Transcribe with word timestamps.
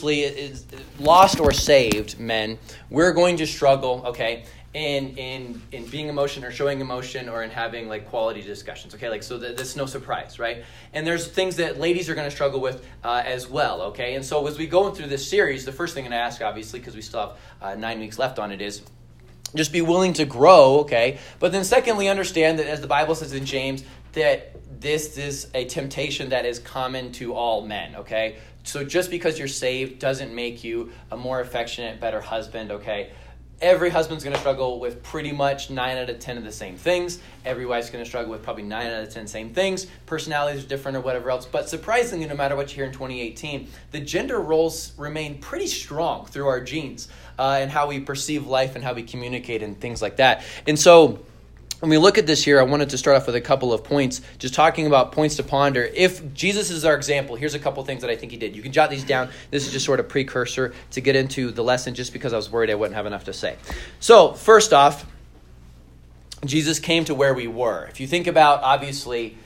is 0.00 0.66
lost 0.98 1.40
or 1.40 1.52
saved 1.52 2.18
men, 2.18 2.58
we're 2.90 3.12
going 3.12 3.36
to 3.38 3.46
struggle, 3.46 4.02
okay, 4.06 4.44
in 4.74 5.16
in 5.18 5.62
in 5.70 5.84
being 5.86 6.08
emotion 6.08 6.44
or 6.44 6.50
showing 6.50 6.80
emotion 6.80 7.28
or 7.28 7.42
in 7.42 7.50
having 7.50 7.88
like 7.88 8.08
quality 8.08 8.40
discussions. 8.40 8.94
Okay, 8.94 9.10
like 9.10 9.22
so 9.22 9.38
th- 9.38 9.56
that's 9.56 9.76
no 9.76 9.84
surprise, 9.86 10.38
right? 10.38 10.64
And 10.94 11.06
there's 11.06 11.26
things 11.28 11.56
that 11.56 11.78
ladies 11.78 12.08
are 12.08 12.14
going 12.14 12.28
to 12.28 12.34
struggle 12.34 12.60
with 12.60 12.84
uh, 13.04 13.22
as 13.24 13.48
well. 13.48 13.82
Okay, 13.82 14.14
and 14.14 14.24
so 14.24 14.46
as 14.46 14.56
we 14.56 14.66
go 14.66 14.90
through 14.90 15.08
this 15.08 15.28
series, 15.28 15.64
the 15.64 15.72
first 15.72 15.94
thing 15.94 16.04
I'm 16.04 16.10
going 16.10 16.18
to 16.18 16.24
ask, 16.24 16.40
obviously, 16.40 16.78
because 16.80 16.94
we 16.94 17.02
still 17.02 17.20
have 17.20 17.36
uh, 17.60 17.74
nine 17.74 18.00
weeks 18.00 18.18
left 18.18 18.38
on 18.38 18.50
it, 18.50 18.62
is 18.62 18.82
just 19.54 19.72
be 19.72 19.82
willing 19.82 20.14
to 20.14 20.24
grow. 20.24 20.80
Okay, 20.80 21.18
but 21.38 21.52
then 21.52 21.64
secondly, 21.64 22.08
understand 22.08 22.58
that 22.58 22.66
as 22.66 22.80
the 22.80 22.86
Bible 22.86 23.14
says 23.14 23.34
in 23.34 23.44
James 23.44 23.84
that 24.12 24.56
this 24.80 25.16
is 25.16 25.48
a 25.54 25.64
temptation 25.66 26.30
that 26.30 26.44
is 26.44 26.58
common 26.58 27.12
to 27.12 27.34
all 27.34 27.64
men, 27.64 27.94
okay? 27.96 28.36
So 28.64 28.84
just 28.84 29.10
because 29.10 29.38
you're 29.38 29.48
saved 29.48 29.98
doesn't 29.98 30.34
make 30.34 30.64
you 30.64 30.92
a 31.10 31.16
more 31.16 31.40
affectionate, 31.40 32.00
better 32.00 32.20
husband, 32.20 32.70
okay? 32.70 33.10
Every 33.60 33.90
husband's 33.90 34.24
going 34.24 34.34
to 34.34 34.40
struggle 34.40 34.80
with 34.80 35.04
pretty 35.04 35.30
much 35.30 35.70
9 35.70 35.96
out 35.96 36.10
of 36.10 36.18
10 36.18 36.36
of 36.36 36.42
the 36.42 36.50
same 36.50 36.76
things. 36.76 37.20
Every 37.44 37.64
wife's 37.64 37.90
going 37.90 38.02
to 38.02 38.08
struggle 38.08 38.32
with 38.32 38.42
probably 38.42 38.64
9 38.64 38.86
out 38.86 39.04
of 39.04 39.08
10 39.10 39.28
same 39.28 39.54
things. 39.54 39.86
Personalities 40.06 40.64
are 40.64 40.68
different 40.68 40.96
or 40.96 41.00
whatever 41.00 41.30
else. 41.30 41.46
But 41.46 41.68
surprisingly, 41.68 42.26
no 42.26 42.34
matter 42.34 42.56
what 42.56 42.70
you 42.70 42.76
hear 42.76 42.86
in 42.86 42.92
2018, 42.92 43.68
the 43.92 44.00
gender 44.00 44.40
roles 44.40 44.92
remain 44.98 45.38
pretty 45.38 45.68
strong 45.68 46.26
through 46.26 46.48
our 46.48 46.60
genes 46.60 47.06
uh, 47.38 47.58
and 47.60 47.70
how 47.70 47.86
we 47.86 48.00
perceive 48.00 48.48
life 48.48 48.74
and 48.74 48.82
how 48.82 48.94
we 48.94 49.04
communicate 49.04 49.62
and 49.62 49.80
things 49.80 50.02
like 50.02 50.16
that. 50.16 50.42
And 50.66 50.76
so 50.76 51.24
when 51.82 51.90
we 51.90 51.98
look 51.98 52.16
at 52.16 52.28
this 52.28 52.44
here, 52.44 52.60
I 52.60 52.62
wanted 52.62 52.90
to 52.90 52.96
start 52.96 53.16
off 53.16 53.26
with 53.26 53.34
a 53.34 53.40
couple 53.40 53.72
of 53.72 53.82
points, 53.82 54.20
just 54.38 54.54
talking 54.54 54.86
about 54.86 55.10
points 55.10 55.34
to 55.34 55.42
ponder. 55.42 55.82
If 55.82 56.32
Jesus 56.32 56.70
is 56.70 56.84
our 56.84 56.94
example, 56.94 57.34
here's 57.34 57.56
a 57.56 57.58
couple 57.58 57.84
things 57.84 58.02
that 58.02 58.10
I 58.10 58.14
think 58.14 58.30
he 58.30 58.38
did. 58.38 58.54
You 58.54 58.62
can 58.62 58.70
jot 58.70 58.88
these 58.88 59.02
down. 59.02 59.30
This 59.50 59.66
is 59.66 59.72
just 59.72 59.84
sort 59.84 59.98
of 59.98 60.08
precursor 60.08 60.74
to 60.92 61.00
get 61.00 61.16
into 61.16 61.50
the 61.50 61.64
lesson, 61.64 61.94
just 61.94 62.12
because 62.12 62.32
I 62.32 62.36
was 62.36 62.48
worried 62.52 62.70
I 62.70 62.76
wouldn't 62.76 62.94
have 62.94 63.06
enough 63.06 63.24
to 63.24 63.32
say. 63.32 63.56
So, 63.98 64.32
first 64.32 64.72
off, 64.72 65.04
Jesus 66.44 66.78
came 66.78 67.04
to 67.06 67.16
where 67.16 67.34
we 67.34 67.48
were. 67.48 67.88
If 67.90 67.98
you 67.98 68.06
think 68.06 68.28
about, 68.28 68.62
obviously, 68.62 69.36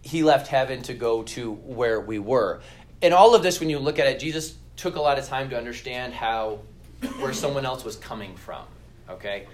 he 0.00 0.22
left 0.22 0.46
heaven 0.46 0.80
to 0.84 0.94
go 0.94 1.22
to 1.24 1.52
where 1.52 2.00
we 2.00 2.18
were. 2.18 2.62
And 3.02 3.12
all 3.12 3.34
of 3.34 3.42
this, 3.42 3.60
when 3.60 3.68
you 3.68 3.78
look 3.78 3.98
at 3.98 4.06
it, 4.06 4.20
Jesus 4.20 4.56
took 4.78 4.96
a 4.96 5.02
lot 5.02 5.18
of 5.18 5.26
time 5.26 5.50
to 5.50 5.58
understand 5.58 6.14
how 6.14 6.60
where 7.18 7.34
someone 7.34 7.66
else 7.66 7.84
was 7.84 7.96
coming 7.96 8.34
from. 8.36 8.64
Okay? 9.10 9.44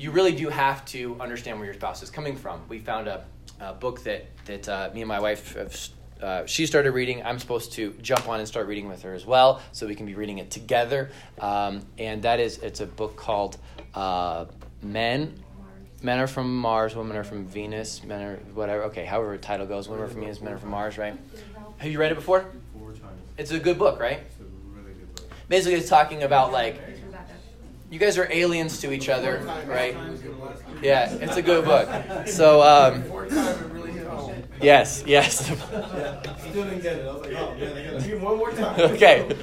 You 0.00 0.10
really 0.10 0.32
do 0.32 0.48
have 0.48 0.82
to 0.86 1.14
understand 1.20 1.58
where 1.58 1.66
your 1.66 1.74
spouse 1.74 2.02
is 2.02 2.08
coming 2.08 2.34
from. 2.34 2.62
We 2.70 2.78
found 2.78 3.06
a, 3.06 3.22
a 3.60 3.74
book 3.74 4.02
that 4.04 4.24
that 4.46 4.66
uh, 4.66 4.90
me 4.94 5.02
and 5.02 5.08
my 5.08 5.20
wife 5.20 5.54
have. 5.54 5.76
Uh, 6.22 6.44
she 6.46 6.66
started 6.66 6.92
reading. 6.92 7.22
I'm 7.22 7.38
supposed 7.38 7.72
to 7.72 7.92
jump 8.02 8.28
on 8.28 8.40
and 8.40 8.48
start 8.48 8.66
reading 8.66 8.88
with 8.88 9.02
her 9.02 9.14
as 9.14 9.24
well, 9.24 9.62
so 9.72 9.86
we 9.86 9.94
can 9.94 10.04
be 10.06 10.14
reading 10.14 10.38
it 10.38 10.50
together. 10.50 11.10
Um, 11.38 11.80
and 11.98 12.22
that 12.22 12.40
is, 12.40 12.58
it's 12.58 12.80
a 12.80 12.86
book 12.86 13.16
called 13.16 13.56
uh, 13.94 14.44
Men. 14.82 15.34
Men 16.02 16.18
are 16.18 16.26
from 16.26 16.58
Mars, 16.58 16.94
women 16.94 17.16
are 17.16 17.24
from 17.24 17.46
Venus, 17.46 18.02
men 18.04 18.22
are 18.22 18.36
whatever. 18.54 18.84
Okay, 18.84 19.06
however 19.06 19.32
the 19.32 19.42
title 19.42 19.66
goes, 19.66 19.88
women 19.88 20.04
are 20.04 20.08
from 20.08 20.20
Venus, 20.20 20.42
men 20.42 20.52
are 20.54 20.58
from 20.58 20.70
Mars, 20.70 20.98
right? 20.98 21.16
Have 21.78 21.90
you 21.90 21.98
read 21.98 22.12
it 22.12 22.16
before? 22.16 22.46
Four 22.78 22.92
times. 22.92 23.02
It's 23.38 23.50
a 23.50 23.58
good 23.58 23.78
book, 23.78 23.98
right? 23.98 24.18
It's 24.18 24.40
a 24.40 24.44
really 24.78 24.92
good 24.92 25.14
book. 25.14 25.30
Basically, 25.48 25.78
it's 25.78 25.88
talking 25.88 26.22
about 26.22 26.52
like 26.52 26.80
you 27.90 27.98
guys 27.98 28.16
are 28.18 28.28
aliens 28.30 28.80
to 28.80 28.92
each 28.92 29.08
other, 29.08 29.42
right? 29.66 29.96
Yeah, 30.82 31.12
it's 31.12 31.36
a 31.36 31.42
good 31.42 31.64
book. 31.64 31.88
So, 32.28 32.62
um, 32.62 33.04
yes, 34.62 35.02
yes. 35.06 35.46
Still 35.46 36.64
didn't 36.64 36.82
get 36.82 36.98
it. 36.98 37.06
I 37.06 37.12
was 37.12 37.22
like, 37.22 37.34
oh 37.34 37.54
man, 37.56 37.76
I 37.76 37.92
gotta 37.92 38.08
do 38.08 38.18
one 38.20 38.38
more 38.38 38.52
time. 38.52 38.80
okay. 38.92 39.36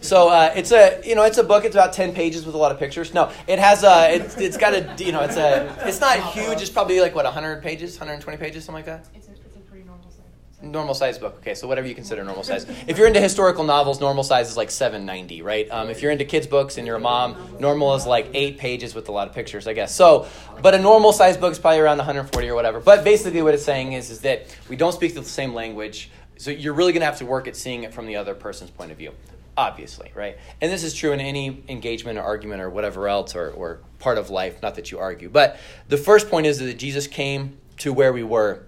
So 0.00 0.28
uh, 0.28 0.52
it's 0.56 0.72
a 0.72 1.00
you 1.04 1.14
know 1.14 1.22
it's 1.22 1.38
a 1.38 1.44
book. 1.44 1.64
It's 1.64 1.76
about 1.76 1.92
ten 1.92 2.12
pages 2.12 2.44
with 2.44 2.54
a 2.54 2.58
lot 2.58 2.72
of 2.72 2.78
pictures. 2.78 3.14
No, 3.14 3.30
it 3.46 3.58
has 3.58 3.84
a 3.84 4.14
it's, 4.16 4.36
it's 4.36 4.56
got 4.56 4.74
a 4.74 4.94
you 5.02 5.12
know 5.12 5.20
it's 5.20 5.36
a 5.36 5.74
it's 5.86 6.00
not 6.00 6.18
huge. 6.32 6.60
It's 6.60 6.70
probably 6.70 7.00
like 7.00 7.14
what 7.14 7.24
hundred 7.26 7.62
pages, 7.62 7.96
hundred 7.96 8.14
and 8.14 8.22
twenty 8.22 8.36
pages, 8.38 8.64
something 8.64 8.84
like 8.84 8.86
that. 8.86 9.06
It's 9.14 9.28
a, 9.28 9.32
it's 9.32 9.56
a 9.56 9.60
pretty 9.60 9.84
normal 9.84 10.10
size. 10.10 10.51
Normal 10.62 10.94
size 10.94 11.18
book. 11.18 11.36
Okay, 11.38 11.54
so 11.54 11.66
whatever 11.66 11.88
you 11.88 11.94
consider 11.94 12.22
normal 12.22 12.44
size. 12.44 12.66
If 12.86 12.96
you're 12.96 13.08
into 13.08 13.20
historical 13.20 13.64
novels, 13.64 14.00
normal 14.00 14.22
size 14.22 14.48
is 14.48 14.56
like 14.56 14.70
790, 14.70 15.42
right? 15.42 15.68
Um, 15.70 15.90
if 15.90 16.00
you're 16.00 16.12
into 16.12 16.24
kids 16.24 16.46
books 16.46 16.78
and 16.78 16.86
you're 16.86 16.96
a 16.96 17.00
mom, 17.00 17.36
normal 17.58 17.94
is 17.96 18.06
like 18.06 18.30
eight 18.32 18.58
pages 18.58 18.94
with 18.94 19.08
a 19.08 19.12
lot 19.12 19.26
of 19.26 19.34
pictures, 19.34 19.66
I 19.66 19.72
guess. 19.72 19.92
So, 19.92 20.28
but 20.62 20.74
a 20.74 20.78
normal 20.78 21.12
size 21.12 21.36
book 21.36 21.50
is 21.50 21.58
probably 21.58 21.80
around 21.80 21.98
140 21.98 22.48
or 22.48 22.54
whatever. 22.54 22.78
But 22.78 23.02
basically, 23.02 23.42
what 23.42 23.54
it's 23.54 23.64
saying 23.64 23.94
is, 23.94 24.10
is 24.10 24.20
that 24.20 24.56
we 24.68 24.76
don't 24.76 24.92
speak 24.92 25.14
the 25.14 25.24
same 25.24 25.52
language, 25.52 26.10
so 26.36 26.52
you're 26.52 26.74
really 26.74 26.92
going 26.92 27.00
to 27.00 27.06
have 27.06 27.18
to 27.18 27.26
work 27.26 27.48
at 27.48 27.56
seeing 27.56 27.82
it 27.82 27.92
from 27.92 28.06
the 28.06 28.16
other 28.16 28.34
person's 28.34 28.70
point 28.70 28.92
of 28.92 28.98
view. 28.98 29.12
Obviously, 29.56 30.12
right? 30.14 30.38
And 30.60 30.72
this 30.72 30.84
is 30.84 30.94
true 30.94 31.12
in 31.12 31.20
any 31.20 31.62
engagement 31.68 32.18
or 32.18 32.22
argument 32.22 32.62
or 32.62 32.70
whatever 32.70 33.08
else 33.08 33.34
or, 33.34 33.50
or 33.50 33.80
part 33.98 34.16
of 34.16 34.30
life, 34.30 34.62
not 34.62 34.76
that 34.76 34.90
you 34.90 34.98
argue. 34.98 35.28
But 35.28 35.58
the 35.88 35.98
first 35.98 36.30
point 36.30 36.46
is 36.46 36.58
that 36.60 36.78
Jesus 36.78 37.06
came 37.06 37.58
to 37.78 37.92
where 37.92 38.12
we 38.12 38.22
were 38.22 38.64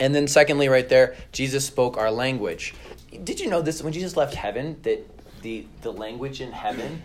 and 0.00 0.14
then, 0.14 0.26
secondly, 0.26 0.68
right 0.68 0.88
there, 0.88 1.14
Jesus 1.30 1.64
spoke 1.64 1.96
our 1.96 2.10
language. 2.10 2.74
Did 3.22 3.38
you 3.38 3.48
know 3.48 3.62
this? 3.62 3.82
When 3.82 3.92
Jesus 3.92 4.16
left 4.16 4.34
heaven, 4.34 4.76
that 4.82 5.06
the, 5.42 5.66
the 5.82 5.92
language 5.92 6.40
in 6.40 6.52
heaven 6.52 7.02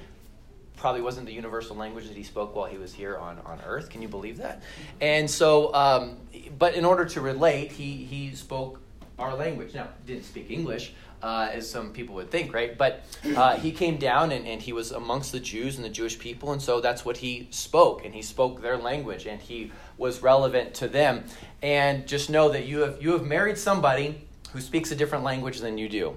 probably 0.77 1.01
wasn't 1.01 1.25
the 1.25 1.33
universal 1.33 1.75
language 1.75 2.07
that 2.07 2.17
he 2.17 2.23
spoke 2.23 2.55
while 2.55 2.67
he 2.67 2.77
was 2.77 2.93
here 2.93 3.17
on, 3.17 3.39
on 3.45 3.59
earth. 3.65 3.89
Can 3.89 4.01
you 4.01 4.07
believe 4.07 4.37
that? 4.37 4.61
And 5.01 5.29
so, 5.29 5.73
um, 5.73 6.17
but 6.57 6.75
in 6.75 6.85
order 6.85 7.05
to 7.05 7.21
relate, 7.21 7.71
he, 7.71 8.05
he 8.05 8.35
spoke 8.35 8.79
our 9.17 9.35
language. 9.35 9.73
Now, 9.73 9.87
didn't 10.05 10.25
speak 10.25 10.51
English, 10.51 10.93
uh, 11.23 11.49
as 11.51 11.69
some 11.69 11.91
people 11.91 12.15
would 12.15 12.29
think, 12.29 12.53
right? 12.53 12.77
But 12.77 13.03
uh, 13.35 13.55
he 13.57 13.71
came 13.71 13.97
down 13.97 14.31
and, 14.31 14.45
and 14.45 14.61
he 14.61 14.73
was 14.73 14.91
amongst 14.91 15.31
the 15.31 15.39
Jews 15.39 15.77
and 15.77 15.85
the 15.85 15.89
Jewish 15.89 16.19
people, 16.19 16.51
and 16.51 16.61
so 16.61 16.81
that's 16.81 17.05
what 17.05 17.17
he 17.17 17.47
spoke, 17.51 18.05
and 18.05 18.13
he 18.13 18.21
spoke 18.21 18.61
their 18.61 18.77
language, 18.77 19.25
and 19.25 19.41
he 19.41 19.71
was 19.97 20.21
relevant 20.21 20.73
to 20.75 20.87
them. 20.87 21.23
And 21.61 22.07
just 22.07 22.29
know 22.29 22.49
that 22.49 22.65
you 22.65 22.79
have 22.79 23.01
you 23.01 23.13
have 23.13 23.23
married 23.23 23.57
somebody 23.57 24.27
who 24.51 24.61
speaks 24.61 24.91
a 24.91 24.95
different 24.95 25.23
language 25.23 25.59
than 25.59 25.77
you 25.77 25.89
do. 25.89 26.15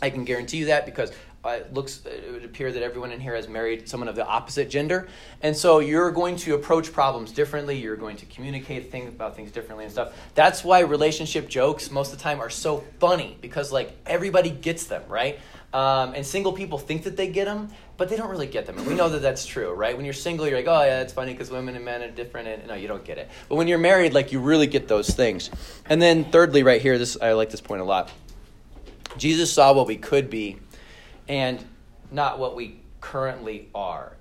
I 0.00 0.10
can 0.10 0.24
guarantee 0.24 0.58
you 0.58 0.66
that 0.66 0.84
because 0.84 1.10
it 1.44 1.72
looks 1.72 2.04
it 2.06 2.32
would 2.32 2.44
appear 2.44 2.72
that 2.72 2.82
everyone 2.82 3.12
in 3.12 3.20
here 3.20 3.34
has 3.34 3.48
married 3.48 3.88
someone 3.88 4.08
of 4.08 4.16
the 4.16 4.26
opposite 4.26 4.68
gender. 4.68 5.08
And 5.42 5.56
so 5.56 5.78
you're 5.78 6.10
going 6.10 6.36
to 6.36 6.54
approach 6.54 6.92
problems 6.92 7.32
differently. 7.32 7.78
You're 7.78 7.96
going 7.96 8.16
to 8.16 8.26
communicate 8.26 8.90
things 8.90 9.08
about 9.08 9.36
things 9.36 9.52
differently 9.52 9.84
and 9.84 9.92
stuff. 9.92 10.14
That's 10.34 10.64
why 10.64 10.80
relationship 10.80 11.48
jokes 11.48 11.90
most 11.90 12.12
of 12.12 12.18
the 12.18 12.22
time 12.22 12.40
are 12.40 12.50
so 12.50 12.84
funny 12.98 13.36
because 13.40 13.72
like 13.72 13.96
everybody 14.06 14.50
gets 14.50 14.86
them 14.86 15.02
right? 15.08 15.38
Um, 15.72 16.14
and 16.14 16.24
single 16.24 16.52
people 16.52 16.78
think 16.78 17.04
that 17.04 17.16
they 17.16 17.28
get 17.28 17.44
them 17.44 17.68
but 17.98 18.10
they 18.10 18.16
don't 18.16 18.28
really 18.28 18.46
get 18.46 18.66
them. 18.66 18.76
And 18.78 18.86
we 18.86 18.94
know 18.94 19.08
that 19.08 19.22
that's 19.22 19.46
true 19.46 19.72
right? 19.72 19.96
When 19.96 20.04
you're 20.04 20.14
single 20.14 20.48
you're 20.48 20.58
like 20.58 20.68
oh 20.68 20.84
yeah 20.84 21.00
it's 21.00 21.12
funny 21.12 21.32
because 21.32 21.50
women 21.50 21.76
and 21.76 21.84
men 21.84 22.02
are 22.02 22.10
different 22.10 22.48
and 22.48 22.66
no 22.66 22.74
you 22.74 22.88
don't 22.88 23.04
get 23.04 23.18
it. 23.18 23.30
But 23.48 23.56
when 23.56 23.68
you're 23.68 23.78
married 23.78 24.14
like 24.14 24.32
you 24.32 24.40
really 24.40 24.66
get 24.66 24.88
those 24.88 25.10
things. 25.10 25.50
And 25.88 26.02
then 26.02 26.24
thirdly 26.24 26.62
right 26.62 26.80
here 26.80 26.98
this 26.98 27.16
i 27.20 27.32
like 27.32 27.50
this 27.50 27.60
point 27.60 27.82
a 27.82 27.84
lot. 27.84 28.10
Jesus 29.16 29.50
saw 29.50 29.72
what 29.72 29.86
we 29.86 29.96
could 29.96 30.28
be 30.28 30.58
and 31.28 31.64
not 32.10 32.38
what 32.38 32.56
we 32.56 32.80
currently 33.00 33.68
are. 33.74 34.16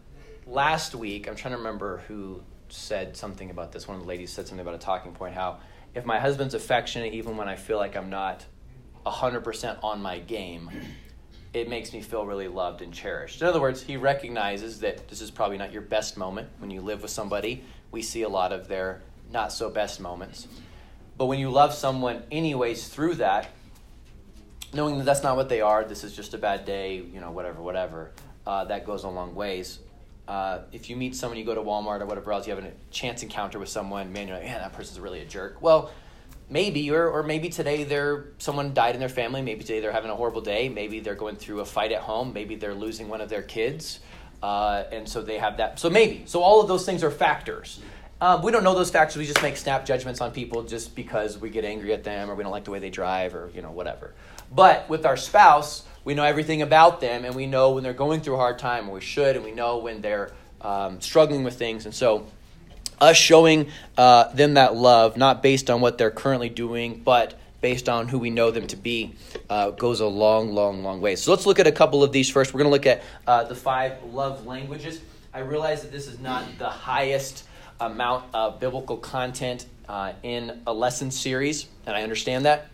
Last 0.48 0.96
week, 0.96 1.28
I'm 1.28 1.36
trying 1.36 1.54
to 1.54 1.58
remember 1.58 2.04
who 2.08 2.42
said 2.70 3.16
something 3.16 3.50
about 3.50 3.72
this. 3.72 3.88
One 3.88 3.96
of 3.96 4.04
the 4.04 4.08
ladies 4.08 4.32
said 4.32 4.48
something 4.48 4.66
about 4.66 4.76
a 4.76 4.84
talking 4.84 5.12
point 5.12 5.34
how 5.34 5.60
if 5.94 6.06
my 6.06 6.20
husband's 6.20 6.54
affectionate, 6.54 7.14
even 7.14 7.38
when 7.38 7.48
I 7.48 7.56
feel 7.56 7.78
like 7.78 7.96
I'm 7.96 8.10
not 8.10 8.46
100% 9.06 9.84
on 9.84 10.02
my 10.02 10.20
game, 10.20 10.70
it 11.54 11.70
makes 11.70 11.94
me 11.94 12.02
feel 12.02 12.26
really 12.26 12.50
loved 12.50 12.82
and 12.82 12.94
cherished. 12.94 13.42
In 13.42 13.48
other 13.48 13.62
words, 13.62 13.82
he 13.82 13.96
recognizes 13.96 14.82
that 14.82 15.08
this 15.08 15.22
is 15.22 15.32
probably 15.32 15.58
not 15.58 15.72
your 15.72 15.84
best 15.84 16.18
moment. 16.18 16.50
When 16.60 16.70
you 16.70 16.82
live 16.82 17.02
with 17.02 17.12
somebody, 17.12 17.64
we 17.92 18.02
see 18.02 18.24
a 18.24 18.30
lot 18.30 18.52
of 18.52 18.68
their 18.68 19.02
not 19.32 19.54
so 19.54 19.70
best 19.70 20.02
moments. 20.02 20.48
But 21.18 21.28
when 21.28 21.40
you 21.40 21.50
love 21.50 21.74
someone, 21.74 22.24
anyways, 22.30 22.90
through 22.90 23.16
that, 23.16 23.48
knowing 24.76 24.98
that 24.98 25.06
that's 25.06 25.24
not 25.24 25.36
what 25.36 25.50
they 25.50 25.62
are, 25.62 25.84
this 25.86 26.04
is 26.04 26.16
just 26.16 26.34
a 26.34 26.38
bad 26.38 26.66
day, 26.66 26.98
you 26.98 27.20
know, 27.20 27.32
whatever, 27.32 27.62
whatever, 27.62 28.12
uh, 28.46 28.66
that 28.66 28.86
goes 28.86 29.04
a 29.04 29.10
long 29.10 29.34
ways. 29.34 29.80
Uh, 30.28 30.60
if 30.72 30.90
you 30.90 30.96
meet 30.96 31.16
someone, 31.16 31.38
you 31.38 31.46
go 31.46 31.56
to 31.56 31.62
Walmart 31.62 32.02
or 32.02 32.06
whatever 32.06 32.32
else, 32.32 32.48
you 32.48 32.54
have 32.54 32.64
a 32.64 32.72
chance 32.92 33.24
encounter 33.24 33.58
with 33.58 33.70
someone, 33.70 34.12
man, 34.12 34.28
you're 34.28 34.38
like, 34.38 34.46
man, 34.46 34.60
that 34.60 34.74
person's 34.74 35.00
really 35.00 35.22
a 35.22 35.26
jerk. 35.26 35.62
Well, 35.62 35.92
maybe, 36.50 36.92
or, 36.92 37.08
or 37.08 37.24
maybe 37.24 37.50
today 37.50 37.84
they're 37.84 38.26
someone 38.38 38.74
died 38.74 38.96
in 38.96 39.00
their 39.00 39.10
family. 39.10 39.42
Maybe 39.42 39.62
today 39.62 39.80
they're 39.80 39.92
having 39.92 40.12
a 40.12 40.16
horrible 40.16 40.42
day. 40.42 40.70
Maybe 40.70 41.00
they're 41.00 41.16
going 41.16 41.36
through 41.36 41.62
a 41.62 41.66
fight 41.66 41.92
at 41.92 42.02
home. 42.02 42.34
Maybe 42.34 42.56
they're 42.56 42.76
losing 42.76 43.08
one 43.08 43.22
of 43.22 43.30
their 43.30 43.44
kids, 43.44 44.00
uh, 44.44 44.84
and 44.92 45.08
so 45.08 45.22
they 45.22 45.38
have 45.38 45.58
that. 45.58 45.80
So 45.80 45.90
maybe, 45.90 46.24
so 46.26 46.42
all 46.42 46.62
of 46.62 46.68
those 46.68 46.86
things 46.86 47.04
are 47.04 47.12
factors. 47.12 47.80
Um, 48.22 48.42
we 48.42 48.52
don't 48.52 48.64
know 48.64 48.74
those 48.74 48.90
factors. 48.90 49.18
We 49.18 49.26
just 49.26 49.42
make 49.44 49.58
snap 49.58 49.86
judgments 49.86 50.22
on 50.22 50.32
people 50.32 50.64
just 50.64 50.96
because 50.96 51.38
we 51.38 51.50
get 51.50 51.66
angry 51.66 51.94
at 51.94 52.04
them 52.04 52.32
or 52.32 52.36
we 52.36 52.44
don't 52.44 52.52
like 52.52 52.64
the 52.64 52.72
way 52.72 52.80
they 52.80 52.90
drive 52.90 53.36
or 53.36 53.52
you 53.54 53.62
know 53.62 53.72
whatever. 53.72 54.14
But 54.52 54.90
with 54.90 55.06
our 55.06 55.18
spouse, 55.18 55.84
we 56.04 56.14
know 56.14 56.24
everything 56.24 56.62
about 56.62 57.02
them, 57.02 57.26
and 57.26 57.36
we 57.36 57.48
know 57.48 57.72
when 57.72 57.84
they're 57.84 57.94
going 57.94 58.22
through 58.22 58.36
a 58.36 58.38
hard 58.38 58.60
time, 58.60 58.90
or 58.90 58.96
we 58.96 59.02
should, 59.02 59.36
and 59.36 59.44
we 59.44 59.52
know 59.52 59.78
when 59.78 60.02
they're 60.02 60.32
um, 60.62 61.02
struggling 61.02 61.44
with 61.44 61.58
things. 61.58 61.86
And 61.86 61.94
so, 61.94 62.28
us 63.00 63.18
showing 63.18 63.70
uh, 63.98 64.32
them 64.34 64.54
that 64.54 64.76
love, 64.76 65.18
not 65.18 65.44
based 65.44 65.70
on 65.70 65.82
what 65.82 65.98
they're 65.98 66.12
currently 66.12 66.50
doing, 66.50 67.02
but 67.04 67.34
based 67.62 67.90
on 67.90 68.08
who 68.08 68.20
we 68.20 68.30
know 68.30 68.52
them 68.52 68.68
to 68.68 68.76
be 68.76 69.16
uh, 69.50 69.72
goes 69.72 70.00
a 70.00 70.06
long, 70.06 70.54
long, 70.54 70.84
long 70.84 71.02
way. 71.02 71.16
So 71.16 71.32
let's 71.32 71.48
look 71.48 71.60
at 71.60 71.66
a 71.66 71.72
couple 71.72 72.04
of 72.04 72.12
these 72.12 72.30
first. 72.30 72.54
We're 72.54 72.60
going 72.60 72.70
to 72.70 72.72
look 72.72 72.86
at 72.86 73.04
uh, 73.26 73.44
the 73.46 73.56
five 73.56 74.04
love 74.04 74.46
languages. 74.46 75.02
I 75.34 75.40
realize 75.40 75.82
that 75.82 75.92
this 75.92 76.08
is 76.08 76.20
not 76.20 76.46
the 76.60 76.70
highest 76.70 77.44
amount 77.80 78.26
of 78.34 78.60
biblical 78.60 78.98
content 78.98 79.66
uh, 79.90 80.14
in 80.24 80.62
a 80.68 80.74
lesson 80.74 81.12
series, 81.12 81.68
and 81.86 81.96
I 81.96 82.04
understand 82.04 82.46
that. 82.46 82.68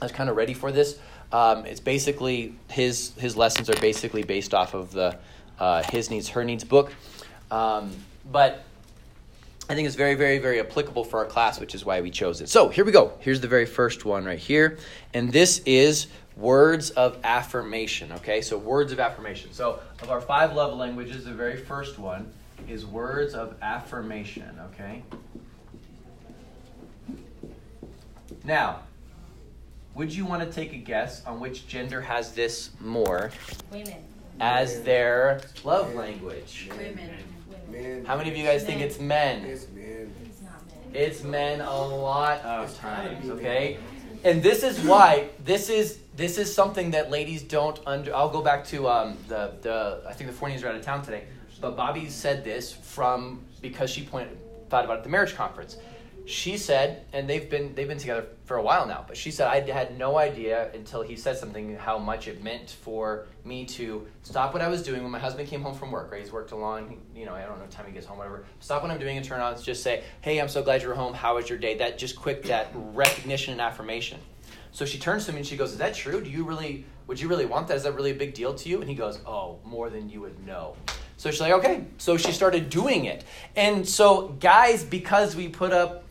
I 0.00 0.04
was 0.04 0.12
kind 0.12 0.28
of 0.28 0.36
ready 0.36 0.54
for 0.54 0.70
this. 0.72 0.98
Um, 1.32 1.66
it's 1.66 1.80
basically 1.80 2.54
his 2.70 3.12
his 3.18 3.36
lessons 3.36 3.70
are 3.70 3.80
basically 3.80 4.22
based 4.22 4.54
off 4.54 4.74
of 4.74 4.92
the 4.92 5.18
uh, 5.58 5.82
his 5.84 6.10
needs 6.10 6.28
her 6.28 6.44
needs 6.44 6.64
book, 6.64 6.92
um, 7.50 7.92
but 8.30 8.64
I 9.68 9.74
think 9.74 9.86
it's 9.86 9.96
very 9.96 10.14
very 10.14 10.38
very 10.38 10.60
applicable 10.60 11.04
for 11.04 11.18
our 11.18 11.24
class, 11.24 11.58
which 11.58 11.74
is 11.74 11.84
why 11.84 12.00
we 12.00 12.10
chose 12.10 12.40
it. 12.40 12.48
So 12.48 12.68
here 12.68 12.84
we 12.84 12.92
go. 12.92 13.12
Here's 13.20 13.40
the 13.40 13.48
very 13.48 13.66
first 13.66 14.04
one 14.04 14.24
right 14.24 14.38
here, 14.38 14.78
and 15.14 15.32
this 15.32 15.58
is 15.66 16.06
words 16.36 16.90
of 16.90 17.18
affirmation. 17.24 18.12
Okay, 18.12 18.40
so 18.42 18.58
words 18.58 18.92
of 18.92 19.00
affirmation. 19.00 19.52
So 19.52 19.80
of 20.02 20.10
our 20.10 20.20
five 20.20 20.54
love 20.54 20.76
languages, 20.76 21.24
the 21.24 21.32
very 21.32 21.56
first 21.56 21.98
one 21.98 22.30
is 22.68 22.86
words 22.86 23.34
of 23.34 23.56
affirmation. 23.62 24.58
Okay. 24.72 25.02
Now, 28.44 28.82
would 29.96 30.14
you 30.14 30.26
want 30.26 30.42
to 30.42 30.54
take 30.54 30.74
a 30.74 30.76
guess 30.76 31.24
on 31.24 31.40
which 31.40 31.66
gender 31.66 32.02
has 32.02 32.32
this 32.32 32.70
more 32.80 33.30
Women. 33.72 34.04
as 34.38 34.82
their 34.82 35.40
love 35.64 35.94
language? 35.94 36.68
Women. 36.70 37.10
Men. 37.70 38.04
How 38.04 38.16
many 38.16 38.30
of 38.30 38.36
you 38.36 38.44
guys 38.44 38.62
think 38.62 38.80
it's 38.80 39.00
men? 39.00 39.44
It's 39.44 39.66
men. 39.70 40.12
It's 40.24 40.42
not 40.42 40.66
men. 40.68 40.94
It's 40.94 41.22
men 41.24 41.60
a 41.62 41.80
lot 41.80 42.40
of 42.42 42.76
times, 42.78 43.28
okay? 43.30 43.78
And 44.22 44.42
this 44.42 44.62
is 44.62 44.78
why 44.80 45.30
this 45.44 45.68
is 45.68 45.98
this 46.14 46.38
is 46.38 46.52
something 46.52 46.90
that 46.92 47.10
ladies 47.10 47.42
don't 47.42 47.78
under. 47.86 48.14
I'll 48.14 48.28
go 48.28 48.42
back 48.42 48.64
to 48.66 48.88
um, 48.88 49.16
the 49.28 49.52
the 49.62 50.02
I 50.08 50.12
think 50.12 50.30
the 50.30 50.36
Fourniers 50.36 50.62
are 50.62 50.68
out 50.68 50.74
of 50.74 50.82
town 50.82 51.02
today, 51.02 51.24
but 51.60 51.76
Bobby 51.76 52.08
said 52.08 52.44
this 52.44 52.72
from 52.72 53.44
because 53.62 53.90
she 53.90 54.04
pointed 54.04 54.38
thought 54.68 54.84
about 54.84 54.94
it 54.94 54.98
at 54.98 55.04
the 55.04 55.10
marriage 55.10 55.34
conference. 55.34 55.76
She 56.26 56.58
said, 56.58 57.04
and 57.12 57.30
they've 57.30 57.48
been 57.48 57.74
they've 57.76 57.86
been 57.86 57.98
together 57.98 58.26
for 58.46 58.56
a 58.56 58.62
while 58.62 58.84
now, 58.86 59.04
but 59.06 59.16
she 59.16 59.30
said 59.30 59.46
I 59.46 59.60
had 59.72 59.96
no 59.96 60.18
idea 60.18 60.72
until 60.74 61.02
he 61.02 61.14
said 61.14 61.36
something 61.36 61.76
how 61.76 61.98
much 61.98 62.26
it 62.26 62.42
meant 62.42 62.70
for 62.70 63.26
me 63.44 63.64
to 63.66 64.04
stop 64.24 64.52
what 64.52 64.60
I 64.60 64.66
was 64.66 64.82
doing 64.82 65.02
when 65.04 65.12
my 65.12 65.20
husband 65.20 65.48
came 65.48 65.62
home 65.62 65.74
from 65.74 65.92
work. 65.92 66.10
Right, 66.10 66.20
he's 66.20 66.32
worked 66.32 66.50
a 66.50 66.56
long, 66.56 67.00
you 67.14 67.26
know, 67.26 67.34
I 67.34 67.44
don't 67.44 67.60
know 67.60 67.66
time 67.66 67.86
he 67.86 67.92
gets 67.92 68.06
home, 68.06 68.18
whatever. 68.18 68.44
Stop 68.58 68.82
what 68.82 68.90
I'm 68.90 68.98
doing 68.98 69.16
and 69.16 69.24
turn 69.24 69.40
on. 69.40 69.60
Just 69.62 69.84
say, 69.84 70.02
"Hey, 70.20 70.40
I'm 70.40 70.48
so 70.48 70.64
glad 70.64 70.82
you're 70.82 70.94
home. 70.94 71.14
How 71.14 71.36
was 71.36 71.48
your 71.48 71.58
day?" 71.58 71.76
That 71.76 71.96
just 71.96 72.16
quick 72.16 72.42
that 72.44 72.72
recognition 72.74 73.52
and 73.52 73.60
affirmation. 73.60 74.18
So 74.72 74.84
she 74.84 74.98
turns 74.98 75.26
to 75.26 75.32
me 75.32 75.38
and 75.38 75.46
she 75.46 75.56
goes, 75.56 75.72
"Is 75.72 75.78
that 75.78 75.94
true? 75.94 76.20
Do 76.20 76.28
you 76.28 76.42
really? 76.42 76.84
Would 77.06 77.20
you 77.20 77.28
really 77.28 77.46
want 77.46 77.68
that? 77.68 77.76
Is 77.76 77.84
that 77.84 77.92
really 77.92 78.10
a 78.10 78.14
big 78.14 78.34
deal 78.34 78.52
to 78.52 78.68
you?" 78.68 78.80
And 78.80 78.90
he 78.90 78.96
goes, 78.96 79.20
"Oh, 79.26 79.58
more 79.64 79.90
than 79.90 80.08
you 80.08 80.22
would 80.22 80.44
know." 80.44 80.74
So 81.18 81.30
she's 81.30 81.40
like, 81.40 81.52
"Okay." 81.52 81.84
So 81.98 82.16
she 82.16 82.32
started 82.32 82.68
doing 82.68 83.04
it, 83.04 83.22
and 83.54 83.88
so 83.88 84.36
guys, 84.40 84.82
because 84.82 85.36
we 85.36 85.48
put 85.48 85.72
up 85.72 86.02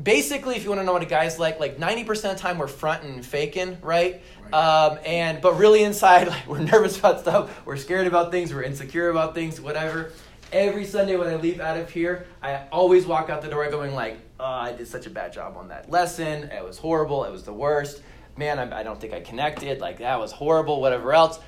basically, 0.00 0.56
if 0.56 0.64
you 0.64 0.70
want 0.70 0.80
to 0.80 0.84
know 0.84 0.92
what 0.92 1.02
a 1.02 1.06
guy's 1.06 1.38
like, 1.38 1.60
like 1.60 1.78
ninety 1.78 2.04
percent 2.04 2.34
of 2.34 2.38
the 2.38 2.42
time 2.42 2.58
we're 2.58 2.66
fronting 2.66 3.14
and 3.14 3.26
faking, 3.26 3.78
right? 3.82 4.22
Um, 4.52 4.98
and 5.04 5.40
but 5.40 5.58
really 5.58 5.82
inside, 5.82 6.28
like 6.28 6.46
we're 6.46 6.60
nervous 6.60 6.98
about 6.98 7.20
stuff, 7.20 7.66
we're 7.66 7.76
scared 7.76 8.06
about 8.06 8.30
things, 8.30 8.52
we're 8.52 8.62
insecure 8.62 9.10
about 9.10 9.34
things, 9.34 9.60
whatever. 9.60 10.12
Every 10.52 10.84
Sunday 10.84 11.16
when 11.16 11.26
I 11.26 11.34
leave 11.36 11.60
out 11.60 11.76
of 11.76 11.90
here, 11.90 12.26
I 12.40 12.68
always 12.70 13.04
walk 13.04 13.30
out 13.30 13.42
the 13.42 13.48
door 13.48 13.68
going 13.68 13.94
like, 13.94 14.18
oh, 14.38 14.44
I 14.44 14.72
did 14.72 14.86
such 14.86 15.06
a 15.06 15.10
bad 15.10 15.32
job 15.32 15.56
on 15.56 15.68
that 15.68 15.90
lesson. 15.90 16.44
It 16.44 16.64
was 16.64 16.78
horrible. 16.78 17.24
It 17.24 17.32
was 17.32 17.42
the 17.42 17.52
worst. 17.52 18.00
Man, 18.36 18.60
I, 18.60 18.80
I 18.80 18.82
don't 18.84 19.00
think 19.00 19.12
I 19.12 19.20
connected. 19.20 19.80
Like 19.80 19.98
that 19.98 20.20
was 20.20 20.30
horrible. 20.30 20.80
Whatever 20.80 21.12
else 21.12 21.40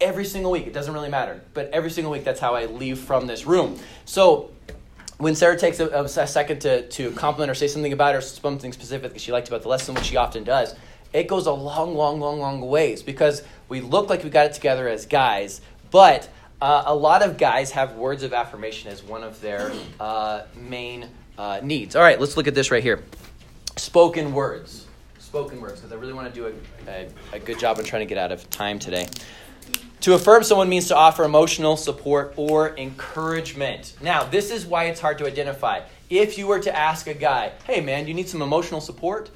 every 0.00 0.24
single 0.24 0.52
week. 0.52 0.66
It 0.66 0.72
doesn't 0.72 0.94
really 0.94 1.08
matter. 1.08 1.42
But 1.54 1.70
every 1.70 1.90
single 1.90 2.12
week, 2.12 2.24
that's 2.24 2.40
how 2.40 2.54
I 2.54 2.66
leave 2.66 2.98
from 2.98 3.26
this 3.26 3.46
room. 3.46 3.78
So 4.04 4.50
when 5.18 5.34
Sarah 5.34 5.58
takes 5.58 5.80
a, 5.80 5.88
a 5.88 6.08
second 6.08 6.60
to, 6.60 6.88
to 6.88 7.10
compliment 7.12 7.50
or 7.50 7.54
say 7.54 7.66
something 7.66 7.92
about 7.92 8.14
her, 8.14 8.20
something 8.20 8.72
specific 8.72 9.12
that 9.12 9.20
she 9.20 9.32
liked 9.32 9.48
about 9.48 9.62
the 9.62 9.68
lesson, 9.68 9.94
which 9.94 10.04
she 10.04 10.16
often 10.16 10.44
does, 10.44 10.74
it 11.12 11.26
goes 11.26 11.46
a 11.46 11.52
long, 11.52 11.94
long, 11.94 12.20
long, 12.20 12.38
long 12.38 12.60
ways 12.60 13.02
because 13.02 13.42
we 13.68 13.80
look 13.80 14.08
like 14.08 14.22
we 14.22 14.30
got 14.30 14.46
it 14.46 14.52
together 14.52 14.88
as 14.88 15.06
guys, 15.06 15.60
but 15.90 16.28
uh, 16.60 16.84
a 16.86 16.94
lot 16.94 17.22
of 17.22 17.36
guys 17.36 17.72
have 17.72 17.94
words 17.96 18.22
of 18.22 18.32
affirmation 18.32 18.90
as 18.90 19.02
one 19.02 19.24
of 19.24 19.40
their 19.40 19.72
uh, 19.98 20.42
main 20.56 21.08
uh, 21.36 21.60
needs. 21.62 21.96
All 21.96 22.02
right, 22.02 22.20
let's 22.20 22.36
look 22.36 22.46
at 22.46 22.54
this 22.54 22.70
right 22.70 22.82
here. 22.82 23.02
Spoken 23.76 24.32
words. 24.32 24.86
Spoken 25.18 25.60
words, 25.60 25.80
because 25.80 25.92
I 25.92 25.96
really 25.96 26.12
want 26.12 26.32
to 26.32 26.40
do 26.40 26.46
a, 26.46 26.90
a, 26.90 27.08
a 27.34 27.38
good 27.38 27.58
job 27.58 27.78
in 27.78 27.84
trying 27.84 28.00
to 28.00 28.06
get 28.06 28.18
out 28.18 28.32
of 28.32 28.48
time 28.50 28.78
today. 28.78 29.06
To 30.02 30.14
affirm 30.14 30.44
someone 30.44 30.68
means 30.68 30.88
to 30.88 30.96
offer 30.96 31.24
emotional 31.24 31.76
support 31.76 32.32
or 32.36 32.76
encouragement. 32.78 33.94
Now, 34.00 34.24
this 34.24 34.50
is 34.50 34.64
why 34.64 34.84
it's 34.84 35.00
hard 35.00 35.18
to 35.18 35.26
identify. 35.26 35.80
If 36.08 36.38
you 36.38 36.46
were 36.46 36.60
to 36.60 36.74
ask 36.74 37.06
a 37.08 37.14
guy, 37.14 37.52
hey 37.64 37.80
man, 37.80 38.06
you 38.06 38.14
need 38.14 38.28
some 38.28 38.40
emotional 38.40 38.80
support? 38.80 39.30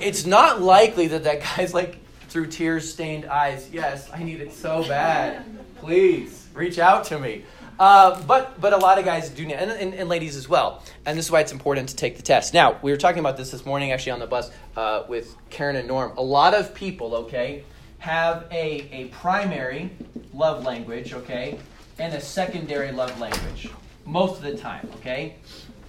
It's 0.00 0.26
not 0.26 0.60
likely 0.62 1.08
that 1.08 1.24
that 1.24 1.42
guy's 1.42 1.74
like 1.74 1.98
through 2.30 2.46
tears 2.46 2.90
stained 2.90 3.26
eyes, 3.26 3.68
yes, 3.72 4.08
I 4.12 4.22
need 4.22 4.40
it 4.40 4.52
so 4.52 4.82
bad. 4.88 5.44
Please 5.76 6.48
reach 6.54 6.78
out 6.78 7.04
to 7.04 7.18
me. 7.18 7.44
Uh, 7.78 8.20
but 8.22 8.60
but 8.60 8.72
a 8.72 8.76
lot 8.76 8.98
of 8.98 9.04
guys 9.04 9.30
do, 9.30 9.42
and, 9.44 9.70
and, 9.70 9.94
and, 9.94 10.08
ladies 10.08 10.36
as 10.36 10.48
well. 10.48 10.82
And 11.06 11.16
this 11.16 11.26
is 11.26 11.30
why 11.30 11.40
it's 11.40 11.52
important 11.52 11.88
to 11.88 11.96
take 11.96 12.16
the 12.16 12.22
test. 12.22 12.52
Now 12.52 12.78
we 12.82 12.90
were 12.90 12.98
talking 12.98 13.20
about 13.20 13.38
this 13.38 13.50
this 13.50 13.64
morning, 13.64 13.90
actually 13.90 14.12
on 14.12 14.18
the 14.20 14.26
bus 14.26 14.50
uh, 14.76 15.04
with 15.08 15.34
Karen 15.48 15.76
and 15.76 15.88
Norm. 15.88 16.12
A 16.18 16.22
lot 16.22 16.52
of 16.52 16.74
people, 16.74 17.14
okay, 17.14 17.64
have 18.00 18.46
a, 18.50 18.88
a 18.92 19.04
primary 19.08 19.90
love 20.34 20.64
language, 20.64 21.12
okay, 21.12 21.58
and 21.98 22.12
a 22.14 22.20
secondary 22.20 22.90
love 22.92 23.18
language 23.20 23.68
most 24.06 24.36
of 24.38 24.42
the 24.42 24.56
time, 24.56 24.88
okay? 24.96 25.36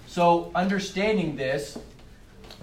So 0.06 0.50
understanding 0.54 1.36
this 1.36 1.78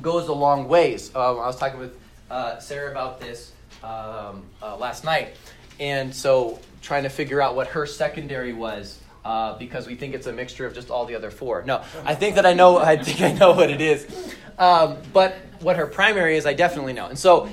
goes 0.02 0.28
a 0.28 0.34
long 0.34 0.68
ways. 0.68 1.14
Um, 1.16 1.40
I 1.40 1.48
was 1.48 1.58
talking 1.58 1.80
with 1.80 1.98
uh, 2.30 2.60
Sarah 2.60 2.92
about 2.92 3.20
this 3.20 3.52
um, 3.84 4.44
uh, 4.62 4.78
last 4.78 5.04
night, 5.04 5.36
and 5.80 6.14
so 6.14 6.60
trying 6.82 7.04
to 7.04 7.10
figure 7.10 7.42
out 7.42 7.56
what 7.56 7.68
her 7.68 7.86
secondary 7.86 8.54
was. 8.54 9.00
Uh, 9.26 9.58
because 9.58 9.86
we 9.86 9.96
think 9.96 10.16
it's 10.16 10.28
a 10.28 10.32
mixture 10.32 10.66
of 10.66 10.74
just 10.74 10.90
all 10.90 11.06
the 11.06 11.14
other 11.14 11.30
four. 11.30 11.62
No, 11.64 11.84
I 12.06 12.16
think 12.16 12.36
that 12.36 12.46
I 12.46 12.54
know. 12.54 12.78
I 12.78 12.96
think 12.96 13.22
I 13.22 13.34
know 13.34 13.52
what 13.52 13.70
it 13.70 13.82
is. 13.82 14.08
Um, 14.58 14.96
but 15.12 15.36
what 15.60 15.76
her 15.76 15.88
primary 15.88 16.38
is, 16.38 16.46
I 16.46 16.54
definitely 16.54 16.94
know. 16.94 17.08
And 17.08 17.20
so 17.20 17.50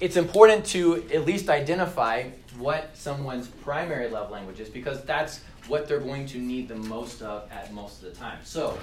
it's 0.00 0.16
important 0.16 0.64
to 0.64 1.04
at 1.12 1.26
least 1.26 1.48
identify 1.48 2.24
what 2.58 2.96
someone's 2.96 3.46
primary 3.48 4.08
love 4.08 4.30
language 4.30 4.60
is 4.60 4.68
because 4.68 5.02
that's 5.04 5.40
what 5.68 5.86
they're 5.86 6.00
going 6.00 6.26
to 6.26 6.38
need 6.38 6.68
the 6.68 6.74
most 6.74 7.22
of 7.22 7.50
at 7.52 7.72
most 7.72 8.02
of 8.02 8.12
the 8.12 8.18
time. 8.18 8.38
So, 8.42 8.78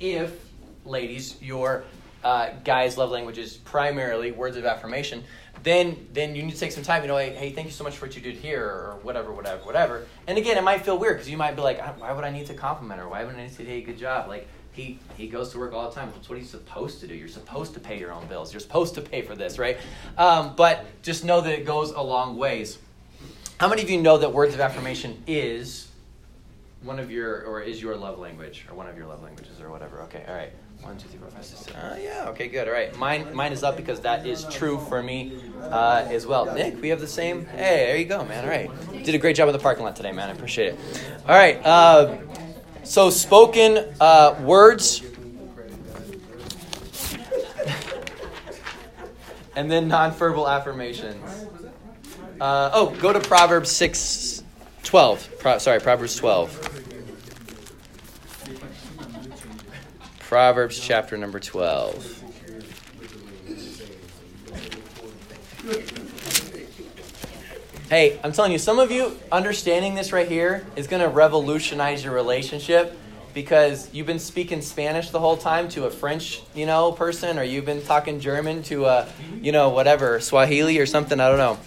if, 0.00 0.44
ladies, 0.84 1.40
your 1.40 1.84
uh, 2.24 2.50
guy's 2.64 2.98
love 2.98 3.10
language 3.10 3.38
is 3.38 3.56
primarily 3.56 4.32
words 4.32 4.56
of 4.56 4.64
affirmation, 4.64 5.24
then 5.62 6.08
then 6.12 6.34
you 6.34 6.42
need 6.42 6.52
to 6.52 6.58
take 6.58 6.72
some 6.72 6.82
time. 6.82 7.02
You 7.02 7.08
know, 7.08 7.16
hey, 7.16 7.30
hey, 7.30 7.50
thank 7.50 7.66
you 7.66 7.72
so 7.72 7.84
much 7.84 7.96
for 7.96 8.06
what 8.06 8.16
you 8.16 8.22
did 8.22 8.36
here, 8.36 8.64
or 8.64 8.98
whatever, 9.02 9.32
whatever, 9.32 9.64
whatever. 9.64 10.06
And 10.26 10.36
again, 10.36 10.58
it 10.58 10.64
might 10.64 10.84
feel 10.84 10.98
weird 10.98 11.16
because 11.16 11.30
you 11.30 11.36
might 11.36 11.54
be 11.54 11.62
like, 11.62 11.80
why 12.00 12.12
would 12.12 12.24
I 12.24 12.30
need 12.30 12.46
to 12.46 12.54
compliment 12.54 13.00
her? 13.00 13.08
Why 13.08 13.24
would 13.24 13.34
I 13.34 13.42
need 13.42 13.48
to 13.50 13.54
say, 13.54 13.64
hey, 13.64 13.82
good 13.82 13.98
job? 13.98 14.28
Like, 14.28 14.48
he, 14.80 14.98
he 15.16 15.28
goes 15.28 15.50
to 15.50 15.58
work 15.58 15.72
all 15.72 15.88
the 15.88 15.94
time. 15.94 16.10
That's 16.14 16.28
what 16.28 16.38
he's 16.38 16.50
supposed 16.50 17.00
to 17.00 17.06
do. 17.06 17.14
You're 17.14 17.28
supposed 17.28 17.74
to 17.74 17.80
pay 17.80 17.98
your 17.98 18.12
own 18.12 18.26
bills. 18.26 18.52
You're 18.52 18.60
supposed 18.60 18.94
to 18.94 19.00
pay 19.00 19.22
for 19.22 19.34
this, 19.34 19.58
right? 19.58 19.78
Um, 20.16 20.54
but 20.56 20.84
just 21.02 21.24
know 21.24 21.40
that 21.40 21.52
it 21.52 21.66
goes 21.66 21.90
a 21.90 22.00
long 22.00 22.36
ways. 22.36 22.78
How 23.58 23.68
many 23.68 23.82
of 23.82 23.90
you 23.90 24.00
know 24.00 24.18
that 24.18 24.32
words 24.32 24.54
of 24.54 24.60
affirmation 24.60 25.22
is 25.26 25.88
one 26.82 26.98
of 26.98 27.10
your, 27.10 27.42
or 27.44 27.60
is 27.60 27.82
your 27.82 27.94
love 27.94 28.18
language, 28.18 28.66
or 28.70 28.74
one 28.74 28.88
of 28.88 28.96
your 28.96 29.06
love 29.06 29.22
languages, 29.22 29.60
or 29.60 29.70
whatever? 29.70 30.00
Okay, 30.02 30.24
all 30.26 30.34
right. 30.34 30.52
One, 30.80 30.96
two, 30.96 31.08
three, 31.08 31.18
four, 31.18 31.28
five, 31.28 31.44
six, 31.44 31.60
seven. 31.60 31.78
Uh, 31.78 31.98
yeah, 32.00 32.30
okay, 32.30 32.48
good. 32.48 32.66
All 32.66 32.72
right. 32.72 32.96
Mine, 32.96 33.34
mine 33.34 33.52
is 33.52 33.62
up 33.62 33.76
because 33.76 34.00
that 34.00 34.26
is 34.26 34.46
true 34.46 34.80
for 34.88 35.02
me 35.02 35.38
uh, 35.60 36.06
as 36.08 36.26
well. 36.26 36.54
Nick, 36.54 36.80
we 36.80 36.88
have 36.88 37.00
the 37.00 37.06
same. 37.06 37.44
Hey, 37.44 37.84
there 37.84 37.96
you 37.98 38.06
go, 38.06 38.24
man. 38.24 38.44
All 38.44 38.50
right. 38.50 38.70
Did 39.04 39.14
a 39.14 39.18
great 39.18 39.36
job 39.36 39.46
in 39.46 39.52
the 39.52 39.58
parking 39.58 39.84
lot 39.84 39.94
today, 39.94 40.12
man. 40.12 40.30
I 40.30 40.32
appreciate 40.32 40.72
it. 40.72 40.80
All 41.28 41.36
right. 41.36 41.60
Uh, 41.66 42.16
so, 42.90 43.08
spoken 43.08 43.84
uh, 44.00 44.34
words. 44.42 45.00
and 49.54 49.70
then 49.70 49.88
nonverbal 49.88 50.50
affirmations. 50.50 51.46
Uh, 52.40 52.70
oh, 52.72 52.90
go 53.00 53.12
to 53.12 53.20
Proverbs 53.20 53.70
6, 53.70 54.42
12. 54.82 55.38
Pro, 55.38 55.58
sorry, 55.58 55.78
Proverbs 55.78 56.16
12. 56.16 56.78
Proverbs 60.18 60.80
chapter 60.80 61.16
number 61.16 61.38
12. 61.38 62.16
Hey, 67.90 68.20
I'm 68.22 68.30
telling 68.30 68.52
you, 68.52 68.58
some 68.58 68.78
of 68.78 68.92
you 68.92 69.18
understanding 69.32 69.96
this 69.96 70.12
right 70.12 70.28
here 70.28 70.64
is 70.76 70.86
going 70.86 71.02
to 71.02 71.08
revolutionize 71.08 72.04
your 72.04 72.14
relationship. 72.14 72.96
because 73.32 73.92
you've 73.94 74.08
been 74.08 74.18
speaking 74.18 74.60
Spanish 74.60 75.10
the 75.10 75.20
whole 75.20 75.36
time 75.36 75.68
to 75.68 75.84
a 75.84 75.90
French, 75.90 76.42
you 76.52 76.66
know, 76.66 76.90
person, 76.90 77.38
or 77.38 77.44
you've 77.44 77.64
been 77.64 77.80
talking 77.80 78.18
German 78.18 78.64
to 78.64 78.86
a, 78.86 79.06
you 79.40 79.52
know, 79.52 79.68
whatever, 79.68 80.18
Swahili 80.18 80.78
or 80.78 80.86
something, 80.86 81.20
I 81.20 81.28
don't 81.28 81.38
know. 81.38 81.58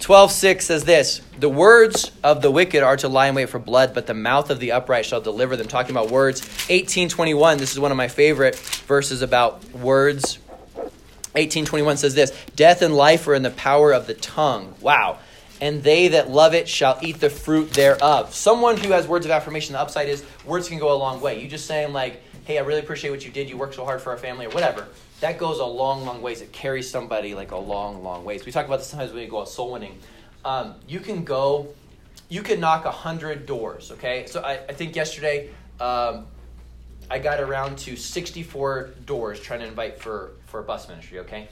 12:6 0.00 0.66
says 0.66 0.84
this, 0.84 1.22
"The 1.38 1.48
words 1.48 2.10
of 2.22 2.42
the 2.42 2.50
wicked 2.50 2.82
are 2.82 2.98
to 2.98 3.08
lie 3.08 3.28
in 3.28 3.34
wait 3.34 3.48
for 3.48 3.58
blood, 3.58 3.94
but 3.94 4.06
the 4.06 4.12
mouth 4.12 4.50
of 4.50 4.60
the 4.60 4.72
upright 4.72 5.06
shall 5.06 5.22
deliver 5.22 5.56
them." 5.56 5.68
Talking 5.68 5.92
about 5.92 6.10
words. 6.10 6.42
18:21, 6.68 7.56
this 7.56 7.72
is 7.72 7.80
one 7.80 7.90
of 7.90 7.96
my 7.96 8.08
favorite 8.08 8.56
verses 8.56 9.22
about 9.22 9.64
words. 9.72 10.38
18:21 11.34 11.96
says 11.96 12.14
this, 12.14 12.30
"Death 12.56 12.82
and 12.82 12.94
life 12.94 13.26
are 13.26 13.34
in 13.34 13.42
the 13.42 13.50
power 13.50 13.90
of 13.90 14.06
the 14.06 14.14
tongue." 14.14 14.74
Wow 14.82 15.16
and 15.60 15.82
they 15.82 16.08
that 16.08 16.30
love 16.30 16.54
it 16.54 16.68
shall 16.68 16.98
eat 17.02 17.20
the 17.20 17.30
fruit 17.30 17.72
thereof. 17.72 18.34
Someone 18.34 18.76
who 18.76 18.92
has 18.92 19.06
words 19.06 19.26
of 19.26 19.32
affirmation, 19.32 19.74
the 19.74 19.80
upside 19.80 20.08
is 20.08 20.24
words 20.44 20.68
can 20.68 20.78
go 20.78 20.92
a 20.92 20.98
long 20.98 21.20
way. 21.20 21.40
You 21.42 21.48
just 21.48 21.66
saying, 21.66 21.92
like, 21.92 22.22
hey, 22.44 22.58
I 22.58 22.62
really 22.62 22.80
appreciate 22.80 23.10
what 23.10 23.24
you 23.24 23.30
did. 23.30 23.48
You 23.48 23.56
worked 23.56 23.74
so 23.74 23.84
hard 23.84 24.00
for 24.00 24.10
our 24.10 24.18
family, 24.18 24.46
or 24.46 24.50
whatever. 24.50 24.88
That 25.20 25.38
goes 25.38 25.58
a 25.58 25.66
long, 25.66 26.06
long 26.06 26.22
ways. 26.22 26.40
It 26.40 26.50
carries 26.50 26.90
somebody 26.90 27.34
like 27.34 27.50
a 27.50 27.58
long, 27.58 28.02
long 28.02 28.24
ways. 28.24 28.46
We 28.46 28.52
talk 28.52 28.66
about 28.66 28.78
this 28.78 28.86
sometimes 28.88 29.12
when 29.12 29.22
we 29.22 29.28
go 29.28 29.42
out 29.42 29.48
soul 29.50 29.72
winning. 29.72 29.98
Um, 30.44 30.76
you 30.88 30.98
can 30.98 31.24
go, 31.24 31.68
you 32.30 32.42
can 32.42 32.58
knock 32.58 32.86
a 32.86 32.90
hundred 32.90 33.44
doors. 33.44 33.92
Okay, 33.92 34.24
so 34.26 34.40
I, 34.40 34.52
I 34.52 34.72
think 34.72 34.96
yesterday 34.96 35.50
um, 35.78 36.26
I 37.10 37.18
got 37.18 37.38
around 37.40 37.76
to 37.80 37.96
sixty-four 37.96 38.94
doors 39.04 39.38
trying 39.40 39.60
to 39.60 39.66
invite 39.66 40.00
for 40.00 40.30
for 40.46 40.60
a 40.60 40.62
bus 40.62 40.88
ministry. 40.88 41.18
Okay, 41.18 41.48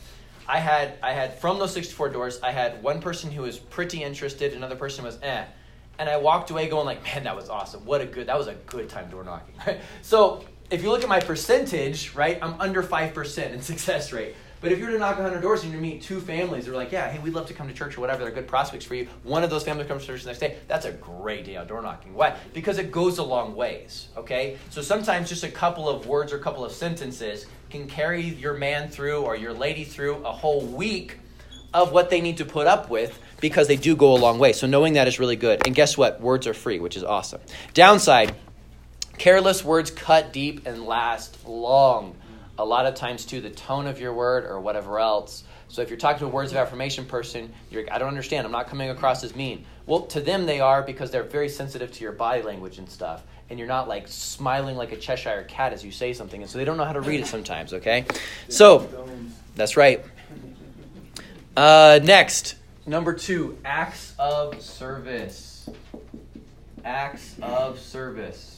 I 0.49 0.59
had 0.59 0.95
I 1.03 1.13
had 1.13 1.39
from 1.39 1.59
those 1.59 1.73
64 1.75 2.09
doors, 2.09 2.41
I 2.43 2.53
had 2.53 2.83
one 2.83 3.01
person 3.01 3.31
who 3.31 3.43
was 3.43 3.59
pretty 3.59 4.03
interested, 4.03 4.55
another 4.55 4.77
person 4.77 5.05
was 5.05 5.19
eh. 5.23 5.45
And 5.99 6.09
I 6.09 6.17
walked 6.17 6.51
away 6.51 6.69
going 6.69 6.87
like, 6.87 7.03
man, 7.03 7.25
that 7.25 7.37
was 7.37 7.49
awesome. 7.49 7.85
What 7.85 8.01
a 8.01 8.07
good 8.07 8.29
that 8.29 8.39
was 8.39 8.47
a 8.47 8.55
good 8.55 8.89
time 8.89 9.11
door 9.11 9.25
knocking. 9.25 9.55
Right? 9.67 9.81
So 10.03 10.45
if 10.71 10.83
you 10.83 10.91
look 10.91 11.03
at 11.03 11.09
my 11.09 11.21
percentage, 11.21 12.15
right, 12.15 12.39
I'm 12.41 12.61
under 12.61 12.83
five 12.83 13.13
percent 13.13 13.53
in 13.53 13.61
success 13.73 14.13
rate. 14.13 14.35
But 14.61 14.73
if 14.73 14.79
you 14.79 14.87
were 14.87 14.93
to 14.93 14.99
knock 14.99 15.17
100 15.17 15.41
doors 15.41 15.63
and 15.63 15.73
you 15.73 15.79
meet 15.79 16.03
two 16.03 16.21
families 16.21 16.67
that 16.67 16.73
are 16.73 16.77
like, 16.77 16.91
yeah, 16.91 17.11
hey, 17.11 17.19
we'd 17.19 17.35
love 17.35 17.47
to 17.47 17.55
come 17.55 17.69
to 17.69 17.75
church 17.75 17.97
or 17.97 18.01
whatever, 18.01 18.25
they're 18.25 18.33
good 18.33 18.49
prospects 18.49 18.85
for 18.85 18.95
you. 18.95 19.07
One 19.23 19.45
of 19.45 19.51
those 19.51 19.65
families 19.65 19.87
comes 19.87 20.03
to 20.03 20.09
church 20.09 20.23
the 20.23 20.29
next 20.29 20.41
day. 20.41 20.57
That's 20.67 20.87
a 20.87 20.93
great 20.93 21.45
day 21.45 21.57
out 21.57 21.69
door 21.69 21.81
knocking. 21.83 22.15
Why? 22.15 22.37
Because 22.53 22.79
it 22.79 22.91
goes 22.91 23.19
a 23.19 23.23
long 23.23 23.55
ways, 23.55 24.09
okay? 24.17 24.59
So 24.71 24.83
sometimes 24.83 25.29
just 25.29 25.45
a 25.45 25.51
couple 25.51 25.89
of 25.89 26.07
words 26.07 26.33
or 26.33 26.37
a 26.37 26.43
couple 26.43 26.65
of 26.65 26.73
sentences 26.73 27.47
can 27.71 27.87
carry 27.87 28.23
your 28.23 28.55
man 28.55 28.89
through 28.89 29.23
or 29.23 29.37
your 29.37 29.53
lady 29.53 29.85
through 29.85 30.17
a 30.25 30.33
whole 30.33 30.63
week 30.63 31.19
of 31.75 31.93
what 31.93 32.11
they 32.11 32.21
need 32.21 32.39
to 32.39 32.45
put 32.45 32.67
up 32.67 32.89
with 32.89 33.19
because 33.41 33.69
they 33.69 33.77
do 33.77 33.95
go 33.95 34.15
a 34.15 34.19
long 34.19 34.39
way. 34.39 34.53
So 34.53 34.67
knowing 34.67 34.95
that 34.95 35.07
is 35.07 35.19
really 35.19 35.37
good. 35.37 35.67
And 35.67 35.75
guess 35.75 35.97
what? 35.97 36.21
Words 36.21 36.47
are 36.47 36.55
free, 36.55 36.81
which 36.81 36.97
is 36.97 37.05
awesome. 37.05 37.41
Downside 37.75 38.35
careless 39.19 39.65
words 39.65 39.91
cut 39.91 40.33
deep 40.33 40.67
and 40.67 40.85
last 40.85 41.47
long. 41.47 42.17
A 42.59 42.65
lot 42.65 42.87
of 42.87 42.95
times, 42.95 43.25
too, 43.25 43.41
the 43.41 43.51
tone 43.51 43.87
of 43.87 44.01
your 44.01 44.13
word 44.13 44.45
or 44.45 44.61
whatever 44.61 44.99
else. 44.99 45.45
So 45.69 45.83
if 45.83 45.91
you're 45.91 45.99
talking 45.99 46.21
to 46.21 46.27
a 46.27 46.29
words 46.29 46.51
of 46.51 46.59
affirmation 46.59 47.07
person, 47.07 47.53
you're 47.71 47.85
like 47.85 47.93
I 47.93 47.99
don't 47.99 48.09
understand. 48.09 48.47
I'm 48.47 48.53
not 48.53 48.69
coming 48.69 48.91
across 48.91 49.23
as 49.23 49.37
mean. 49.37 49.65
Well, 49.87 50.03
to 50.07 50.21
them 50.21 50.47
they 50.47 50.61
are 50.61 50.83
because 50.83 51.11
they're 51.11 51.23
very 51.23 51.49
sensitive 51.49 51.93
to 51.93 52.03
your 52.03 52.13
body 52.13 52.43
language 52.43 52.79
and 52.79 52.89
stuff 52.89 53.23
and 53.51 53.59
you're 53.59 53.69
not 53.69 53.89
like 53.89 54.09
smiling 54.09 54.77
like 54.77 54.93
a 54.93 54.97
Cheshire 54.97 55.45
cat 55.49 55.73
as 55.73 55.85
you 55.85 55.91
say 55.91 56.13
something, 56.13 56.43
and 56.43 56.51
so 56.51 56.59
they 56.59 56.65
don't 56.65 56.77
know 56.77 56.85
how 56.85 56.93
to 56.93 57.01
read 57.01 57.21
it 57.21 57.27
sometimes. 57.27 57.73
Okay, 57.73 58.05
so 58.49 58.89
that's 59.57 59.77
right. 59.77 60.05
Uh, 61.57 61.99
next, 62.03 62.57
number 62.87 63.15
two, 63.15 63.59
acts 63.65 64.15
of 64.19 64.61
service. 64.61 65.69
Acts 66.85 67.37
of 67.43 67.79
service. 67.79 68.58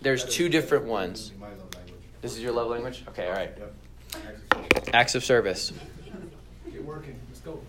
There's 0.00 0.24
two 0.24 0.48
different 0.48 0.84
ones. 0.84 1.32
This 2.22 2.36
is 2.36 2.42
your 2.42 2.52
love 2.52 2.68
language? 2.68 3.04
Okay, 3.08 3.26
all 3.26 3.34
right. 3.34 3.50
Acts 4.92 5.14
of 5.14 5.24
service. 5.24 5.72
Get 6.70 6.84
working. 6.84 7.18
Let's 7.28 7.40
go. 7.40 7.60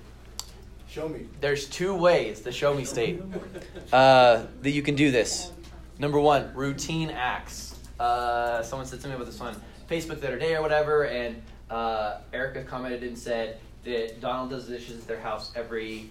Show 0.88 1.08
me. 1.08 1.28
There's 1.40 1.68
two 1.68 1.96
ways, 1.96 2.42
the 2.42 2.52
show 2.52 2.74
me 2.74 2.86
state, 2.86 3.22
uh, 3.94 4.46
that 4.62 4.72
you 4.72 4.82
can 4.82 4.96
do 4.96 5.12
this. 5.12 5.52
Number 6.00 6.20
one, 6.20 6.54
routine 6.54 7.10
acts. 7.10 7.78
Uh, 8.00 8.64
someone 8.64 8.88
said 8.88 9.02
something 9.02 9.16
about 9.16 9.26
this 9.26 9.42
on 9.42 9.60
Facebook 9.90 10.20
the 10.22 10.28
other 10.28 10.40
day 10.40 10.56
or 10.56 10.62
whatever, 10.62 11.06
and 11.06 11.42
uh, 11.70 12.20
Erica 12.32 12.64
commented 12.64 13.04
and 13.04 13.18
said 13.18 13.60
that 13.84 14.22
Donald 14.22 14.50
does 14.50 14.68
dishes 14.68 15.02
at 15.02 15.08
their 15.08 15.20
house 15.20 15.52
every 15.56 16.10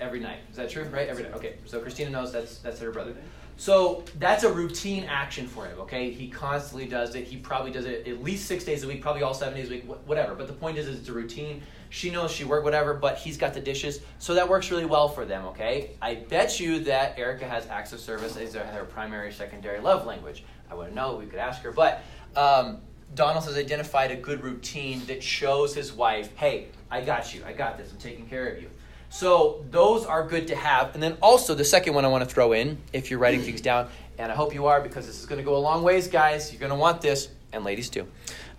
every 0.00 0.20
night. 0.20 0.38
Is 0.50 0.56
that 0.56 0.70
true? 0.70 0.84
Right? 0.84 1.08
Every 1.08 1.24
night. 1.24 1.34
Okay. 1.34 1.54
So 1.66 1.80
Christina 1.80 2.10
knows 2.10 2.32
that's 2.32 2.58
that's 2.58 2.80
her 2.80 2.90
brother. 2.90 3.14
So 3.60 4.04
that's 4.18 4.42
a 4.42 4.50
routine 4.50 5.04
action 5.04 5.46
for 5.46 5.66
him, 5.66 5.78
okay? 5.80 6.10
He 6.10 6.28
constantly 6.28 6.86
does 6.86 7.14
it. 7.14 7.24
He 7.24 7.36
probably 7.36 7.70
does 7.70 7.84
it 7.84 8.08
at 8.08 8.22
least 8.22 8.46
six 8.46 8.64
days 8.64 8.84
a 8.84 8.88
week, 8.88 9.02
probably 9.02 9.22
all 9.22 9.34
seven 9.34 9.52
days 9.52 9.68
a 9.68 9.72
week, 9.72 9.84
whatever. 10.06 10.34
But 10.34 10.46
the 10.46 10.54
point 10.54 10.78
is, 10.78 10.88
is 10.88 11.00
it's 11.00 11.10
a 11.10 11.12
routine. 11.12 11.60
She 11.90 12.08
knows 12.08 12.30
she 12.30 12.44
worked, 12.44 12.64
whatever, 12.64 12.94
but 12.94 13.18
he's 13.18 13.36
got 13.36 13.52
the 13.52 13.60
dishes. 13.60 14.00
So 14.18 14.32
that 14.32 14.48
works 14.48 14.70
really 14.70 14.86
well 14.86 15.10
for 15.10 15.26
them, 15.26 15.44
okay? 15.44 15.90
I 16.00 16.14
bet 16.14 16.58
you 16.58 16.78
that 16.84 17.18
Erica 17.18 17.46
has 17.46 17.66
acts 17.66 17.92
of 17.92 18.00
service 18.00 18.34
as 18.38 18.54
her 18.54 18.86
primary, 18.88 19.30
secondary 19.30 19.78
love 19.78 20.06
language. 20.06 20.42
I 20.70 20.74
wouldn't 20.74 20.94
know, 20.94 21.16
we 21.16 21.26
could 21.26 21.38
ask 21.38 21.60
her. 21.60 21.70
But 21.70 22.02
um, 22.36 22.78
Donald 23.14 23.44
has 23.44 23.58
identified 23.58 24.10
a 24.10 24.16
good 24.16 24.42
routine 24.42 25.04
that 25.04 25.22
shows 25.22 25.74
his 25.74 25.92
wife, 25.92 26.34
hey, 26.34 26.68
I 26.90 27.02
got 27.02 27.34
you, 27.34 27.42
I 27.44 27.52
got 27.52 27.76
this, 27.76 27.92
I'm 27.92 27.98
taking 27.98 28.26
care 28.26 28.48
of 28.48 28.62
you. 28.62 28.70
So 29.10 29.64
those 29.70 30.06
are 30.06 30.26
good 30.26 30.48
to 30.48 30.56
have. 30.56 30.94
And 30.94 31.02
then 31.02 31.16
also 31.20 31.54
the 31.54 31.64
second 31.64 31.94
one 31.94 32.04
I 32.04 32.08
want 32.08 32.26
to 32.26 32.32
throw 32.32 32.52
in, 32.52 32.78
if 32.92 33.10
you're 33.10 33.18
writing 33.18 33.42
things 33.42 33.60
down, 33.60 33.88
and 34.18 34.30
I 34.30 34.34
hope 34.34 34.54
you 34.54 34.66
are 34.66 34.80
because 34.80 35.06
this 35.06 35.18
is 35.18 35.26
going 35.26 35.38
to 35.38 35.44
go 35.44 35.56
a 35.56 35.58
long 35.58 35.82
ways, 35.82 36.06
guys. 36.08 36.52
You're 36.52 36.60
going 36.60 36.70
to 36.70 36.76
want 36.76 37.02
this, 37.02 37.28
and 37.52 37.64
ladies 37.64 37.90
too, 37.90 38.06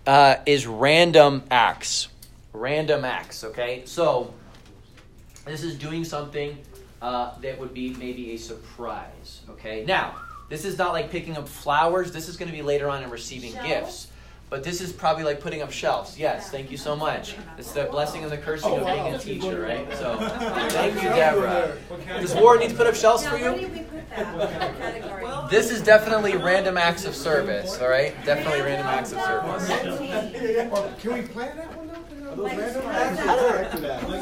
uh, 0.06 0.36
is 0.44 0.66
random 0.66 1.42
acts. 1.50 2.08
Random 2.52 3.04
acts, 3.04 3.44
okay? 3.44 3.82
So 3.86 4.34
this 5.46 5.62
is 5.62 5.76
doing 5.76 6.04
something 6.04 6.58
uh, 7.00 7.38
that 7.40 7.58
would 7.58 7.72
be 7.72 7.94
maybe 7.94 8.32
a 8.32 8.36
surprise, 8.36 9.40
okay? 9.48 9.84
Now, 9.86 10.16
this 10.50 10.66
is 10.66 10.76
not 10.76 10.92
like 10.92 11.10
picking 11.10 11.36
up 11.38 11.48
flowers. 11.48 12.12
This 12.12 12.28
is 12.28 12.36
going 12.36 12.50
to 12.50 12.56
be 12.56 12.62
later 12.62 12.90
on 12.90 13.02
in 13.02 13.08
receiving 13.08 13.54
gifts. 13.64 14.08
But 14.52 14.62
this 14.62 14.82
is 14.82 14.92
probably 14.92 15.24
like 15.24 15.40
putting 15.40 15.62
up 15.62 15.72
shelves. 15.72 16.18
Yes, 16.18 16.50
thank 16.50 16.70
you 16.70 16.76
so 16.76 16.94
much. 16.94 17.36
It's 17.56 17.72
the 17.72 17.84
blessing 17.84 18.22
and 18.22 18.30
the 18.30 18.36
cursing 18.36 18.70
of 18.70 18.84
being 18.84 19.14
a 19.14 19.18
teacher, 19.18 19.62
right? 19.62 19.90
So 19.96 20.18
thank 20.68 20.96
you, 20.96 21.08
Deborah. 21.08 21.74
Does 22.20 22.34
Ward 22.34 22.60
need 22.60 22.68
to 22.68 22.76
put 22.76 22.86
up 22.86 22.94
shelves 22.94 23.26
for 23.26 23.38
you? 23.38 23.70
This 25.48 25.70
is 25.70 25.80
definitely 25.80 26.36
random 26.36 26.76
acts 26.76 27.06
of 27.06 27.16
service, 27.16 27.80
all 27.80 27.88
right? 27.88 28.14
Definitely 28.26 28.60
random 28.60 28.88
acts 28.88 29.12
of 29.12 29.22
service. 29.22 29.66
Can 31.00 31.14
we 31.14 31.22
plan 31.22 31.56
that 31.56 31.74
one 31.74 31.88
though? 31.88 32.00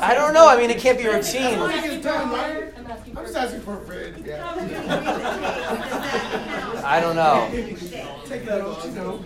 I 0.01 0.15
don't 0.15 0.33
know. 0.33 0.49
I 0.49 0.57
mean, 0.57 0.71
it 0.71 0.79
can't 0.79 0.97
be 0.97 1.09
routine. 1.09 1.59
I'm 1.59 3.25
just 3.25 3.37
asking 3.37 3.63
for 3.63 3.83
a 3.83 3.85
friend. 3.85 4.15
I 6.85 7.01
don't 7.01 7.17
know. 7.17 7.49
Take 8.27 8.45
that 8.45 8.61
off, 8.61 8.85
you 8.85 8.93
know. 8.93 9.25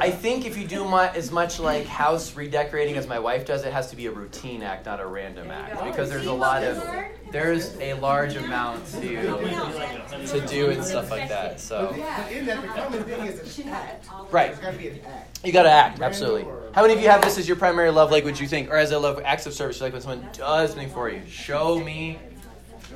Take 0.00 0.12
that 0.12 0.12
off, 0.12 0.12
you 0.12 0.12
know. 0.12 0.16
I 0.16 0.16
think 0.16 0.46
if 0.46 0.56
you 0.56 0.66
do 0.66 0.84
my, 0.84 1.10
as 1.14 1.30
much 1.32 1.58
like 1.58 1.86
house 1.86 2.34
redecorating 2.36 2.96
as 2.96 3.06
my 3.06 3.18
wife 3.18 3.46
does, 3.46 3.64
it 3.64 3.72
has 3.72 3.90
to 3.90 3.96
be 3.96 4.06
a 4.06 4.10
routine 4.10 4.62
act, 4.62 4.86
not 4.86 5.00
a 5.00 5.06
random 5.06 5.50
act, 5.50 5.82
because 5.84 6.10
there's 6.10 6.26
a 6.26 6.32
lot 6.32 6.62
of 6.62 6.82
there's 7.32 7.76
a 7.80 7.94
large 7.94 8.36
amount 8.36 8.86
to 8.86 10.26
to 10.26 10.46
do 10.46 10.70
and 10.70 10.84
stuff 10.84 11.10
like 11.10 11.28
that. 11.28 11.60
So 11.60 11.90
In 12.30 12.46
that, 12.46 12.62
the 12.62 12.68
common 12.68 13.04
thing 13.04 13.26
is 13.26 13.58
an 13.58 13.68
act. 13.68 14.06
right, 14.30 14.50
It's 14.50 14.60
gotta 14.60 14.76
be 14.78 14.88
an 14.88 15.00
act. 15.06 15.40
you 15.44 15.52
got 15.52 15.64
to 15.64 15.70
act 15.70 16.00
absolutely. 16.00 16.46
How 16.72 16.82
many 16.82 16.94
of 16.94 17.00
you 17.00 17.08
have 17.08 17.22
this 17.22 17.38
as 17.38 17.48
your 17.48 17.56
primary 17.56 17.90
love 17.90 18.10
language? 18.10 18.40
You 18.40 18.46
think, 18.46 18.70
or 18.70 18.76
as 18.76 18.92
a 18.92 18.98
love 18.98 19.20
acts 19.24 19.46
of 19.46 19.54
service, 19.54 19.80
like 19.80 19.92
when 19.92 20.02
someone 20.02 20.28
does 20.32 20.70
something 20.70 20.90
for 20.90 21.10
you? 21.10 21.20
Show 21.28 21.78
me 21.80 22.18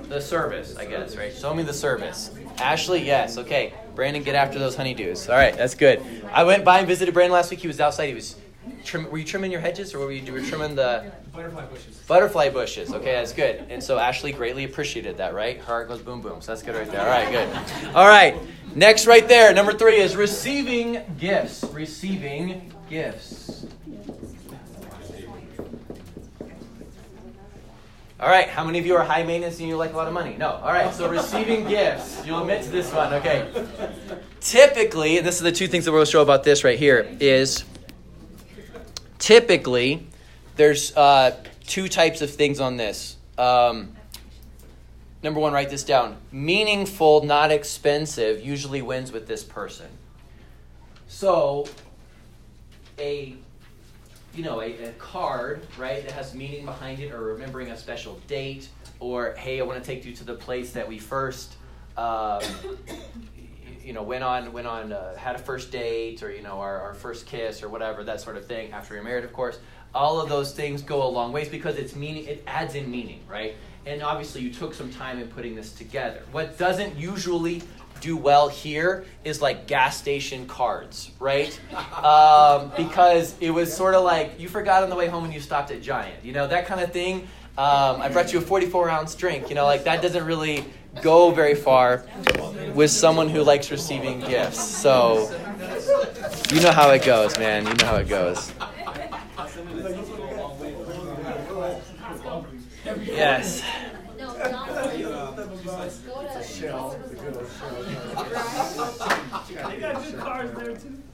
the 0.09 0.21
service, 0.21 0.77
I 0.77 0.85
guess, 0.87 1.17
right? 1.17 1.35
Show 1.35 1.55
me 1.55 1.63
the 1.63 1.73
service. 1.73 2.31
Ashley, 2.59 3.05
yes, 3.05 3.37
okay. 3.39 3.73
Brandon, 4.01 4.23
get 4.23 4.35
after 4.35 4.59
those 4.59 4.77
honeydews. 4.77 5.29
All 5.29 5.37
right, 5.37 5.55
that's 5.55 5.75
good. 5.75 6.01
I 6.33 6.45
went 6.45 6.65
by 6.65 6.79
and 6.79 6.89
visited 6.89 7.13
Brandon 7.13 7.35
last 7.35 7.51
week. 7.51 7.61
He 7.61 7.67
was 7.67 7.81
outside. 7.81 8.07
He 8.07 8.15
was 8.15 8.35
trim, 8.83 9.11
were 9.11 9.19
you 9.19 9.27
trimming 9.27 9.53
your 9.53 9.61
hedges, 9.61 9.93
or 9.93 9.99
were 9.99 10.11
you, 10.11 10.23
you 10.23 10.33
were 10.33 10.41
trimming 10.41 10.75
the 10.75 11.13
Butterfly 11.35 11.67
bushes. 11.67 11.97
butterfly 12.09 12.49
bushes? 12.49 12.95
Okay, 12.95 13.13
that's 13.13 13.35
good. 13.35 13.67
And 13.69 13.85
so 13.85 13.99
Ashley 13.99 14.33
greatly 14.33 14.65
appreciated 14.65 15.19
that, 15.19 15.35
right? 15.35 15.59
Her 15.59 15.65
heart 15.65 15.89
goes 15.89 16.01
boom 16.01 16.23
boom. 16.23 16.41
So 16.41 16.53
that's 16.53 16.63
good 16.63 16.77
right 16.77 16.91
there. 16.91 17.03
All 17.03 17.09
right, 17.09 17.31
good. 17.31 17.95
All 17.95 18.09
right, 18.09 18.39
next 18.75 19.07
right 19.07 19.29
there, 19.29 19.53
number 19.53 19.75
three 19.75 19.97
is 19.97 20.17
receiving 20.17 21.03
gifts. 21.19 21.63
Receiving 21.65 22.73
gifts. 22.89 23.67
All 28.21 28.29
right, 28.29 28.51
how 28.51 28.65
many 28.65 28.79
of 28.79 28.85
you 28.85 28.97
are 28.97 29.03
high 29.03 29.23
maintenance 29.23 29.61
and 29.61 29.69
you 29.69 29.79
like 29.79 29.95
a 29.95 29.97
lot 29.97 30.07
of 30.07 30.13
money? 30.13 30.37
No. 30.37 30.51
All 30.51 30.73
right, 30.73 30.93
so 30.93 31.09
receiving 31.09 31.67
gifts. 31.67 32.21
You'll 32.27 32.43
admit 32.43 32.63
to 32.65 32.69
this 32.69 32.93
one, 32.93 33.15
okay. 33.15 33.49
Typically, 34.41 35.17
and 35.17 35.27
this 35.27 35.37
is 35.37 35.41
the 35.41 35.51
two 35.51 35.67
things 35.67 35.87
that 35.87 35.93
we'll 35.93 36.05
show 36.05 36.21
about 36.21 36.45
this 36.45 36.63
right 36.63 36.79
here, 36.79 37.17
is 37.19 37.65
typically 39.19 40.07
there's 40.57 40.95
uh, 40.99 41.35
two 41.67 41.89
types 41.89 42.21
of 42.21 42.31
things 42.31 42.61
on 42.61 42.77
this. 42.77 43.17
Um, 43.39 43.97
number 45.23 45.41
one, 45.41 45.55
write 45.55 45.71
this 45.71 45.83
down. 45.83 46.19
Meaningful, 46.31 47.25
not 47.25 47.51
expensive, 47.51 48.45
usually 48.45 48.83
wins 48.83 49.13
with 49.13 49.29
this 49.29 49.43
person. 49.43 49.89
So, 51.09 51.67
a 52.99 53.37
you 54.35 54.45
know, 54.45 54.61
a, 54.61 54.85
a, 54.85 54.93
card, 54.93 55.67
right, 55.79 56.03
that 56.05 56.13
has 56.13 56.35
meaning 56.35 56.65
behind 56.65 57.01
it, 57.01 57.13
or 57.13 57.21
remembering 57.23 57.71
a 57.71 57.77
special 57.77 58.21
date, 58.27 58.69
or 59.01 59.35
hey, 59.37 59.61
I 59.61 59.65
want 59.65 59.83
to 59.83 59.85
take 59.85 60.05
you 60.05 60.15
to 60.15 60.25
the 60.25 60.35
place 60.35 60.73
that 60.73 60.87
we 60.87 60.99
first, 60.99 61.57
um, 61.97 62.43
you 63.85 63.93
know, 63.93 64.03
went 64.03 64.23
on, 64.23 64.53
went 64.53 64.67
on, 64.67 64.93
uh, 64.93 65.17
had 65.17 65.37
a 65.37 65.39
first 65.39 65.73
date, 65.73 66.23
or 66.23 66.33
you 66.33 66.43
know, 66.43 66.61
our, 66.61 66.81
our 66.81 66.95
first 66.95 67.27
kiss, 67.27 67.63
or 67.63 67.69
whatever, 67.69 68.05
that 68.05 68.21
sort 68.21 68.37
of 68.37 68.47
thing. 68.47 68.73
After 68.73 68.95
you're 68.95 69.03
married, 69.03 69.25
of 69.25 69.33
course, 69.33 69.59
all 69.95 70.21
of 70.21 70.29
those 70.29 70.53
things 70.53 70.83
go 70.83 71.03
a 71.03 71.09
long 71.09 71.33
ways 71.33 71.49
because 71.49 71.77
it's 71.77 71.97
meaning. 71.97 72.25
It 72.27 72.45
adds 72.47 72.75
in 72.75 72.91
meaning, 72.91 73.21
right? 73.29 73.57
And 73.87 74.03
obviously, 74.03 74.43
you 74.43 74.53
took 74.53 74.75
some 74.75 74.91
time 74.91 75.19
in 75.19 75.29
putting 75.29 75.55
this 75.57 75.73
together. 75.73 76.23
What 76.33 76.59
doesn't 76.59 76.97
usually 76.97 77.63
do 78.01 78.17
well 78.17 78.49
here 78.49 79.05
is 79.25 79.41
like 79.43 79.67
gas 79.67 79.97
station 79.97 80.47
cards, 80.47 81.11
right? 81.19 81.59
Um, 82.03 82.73
because 82.77 83.35
it 83.41 83.51
was 83.51 83.75
sort 83.75 83.95
of 83.95 84.05
like 84.05 84.39
you 84.41 84.49
forgot 84.49 84.83
on 84.83 84.91
the 84.91 84.97
way 84.97 85.07
home 85.09 85.25
and 85.25 85.33
you 85.33 85.41
stopped 85.41 85.71
at 85.71 85.83
Giant, 85.83 86.25
you 86.25 86.33
know, 86.33 86.47
that 86.47 86.67
kind 86.67 86.81
of 86.81 86.93
thing. 86.93 87.29
Um, 87.59 88.01
I 88.01 88.09
brought 88.09 88.33
you 88.33 88.39
a 88.39 88.43
44 88.43 88.89
ounce 88.89 89.15
drink, 89.15 89.49
you 89.49 89.55
know, 89.55 89.65
like 89.65 89.85
that 89.85 90.01
doesn't 90.01 90.25
really 90.25 90.65
go 91.03 91.31
very 91.31 91.55
far 91.55 92.05
with 92.75 92.91
someone 92.91 93.29
who 93.29 93.43
likes 93.43 93.71
receiving 93.71 94.21
gifts. 94.21 94.61
So, 94.61 95.31
you 96.53 96.61
know 96.61 96.73
how 96.73 96.91
it 96.91 97.05
goes, 97.05 97.39
man. 97.39 97.67
You 97.67 97.75
know 97.75 97.87
how 97.87 97.97
it 97.97 98.09
goes. 98.09 98.53
Yes. 103.05 103.63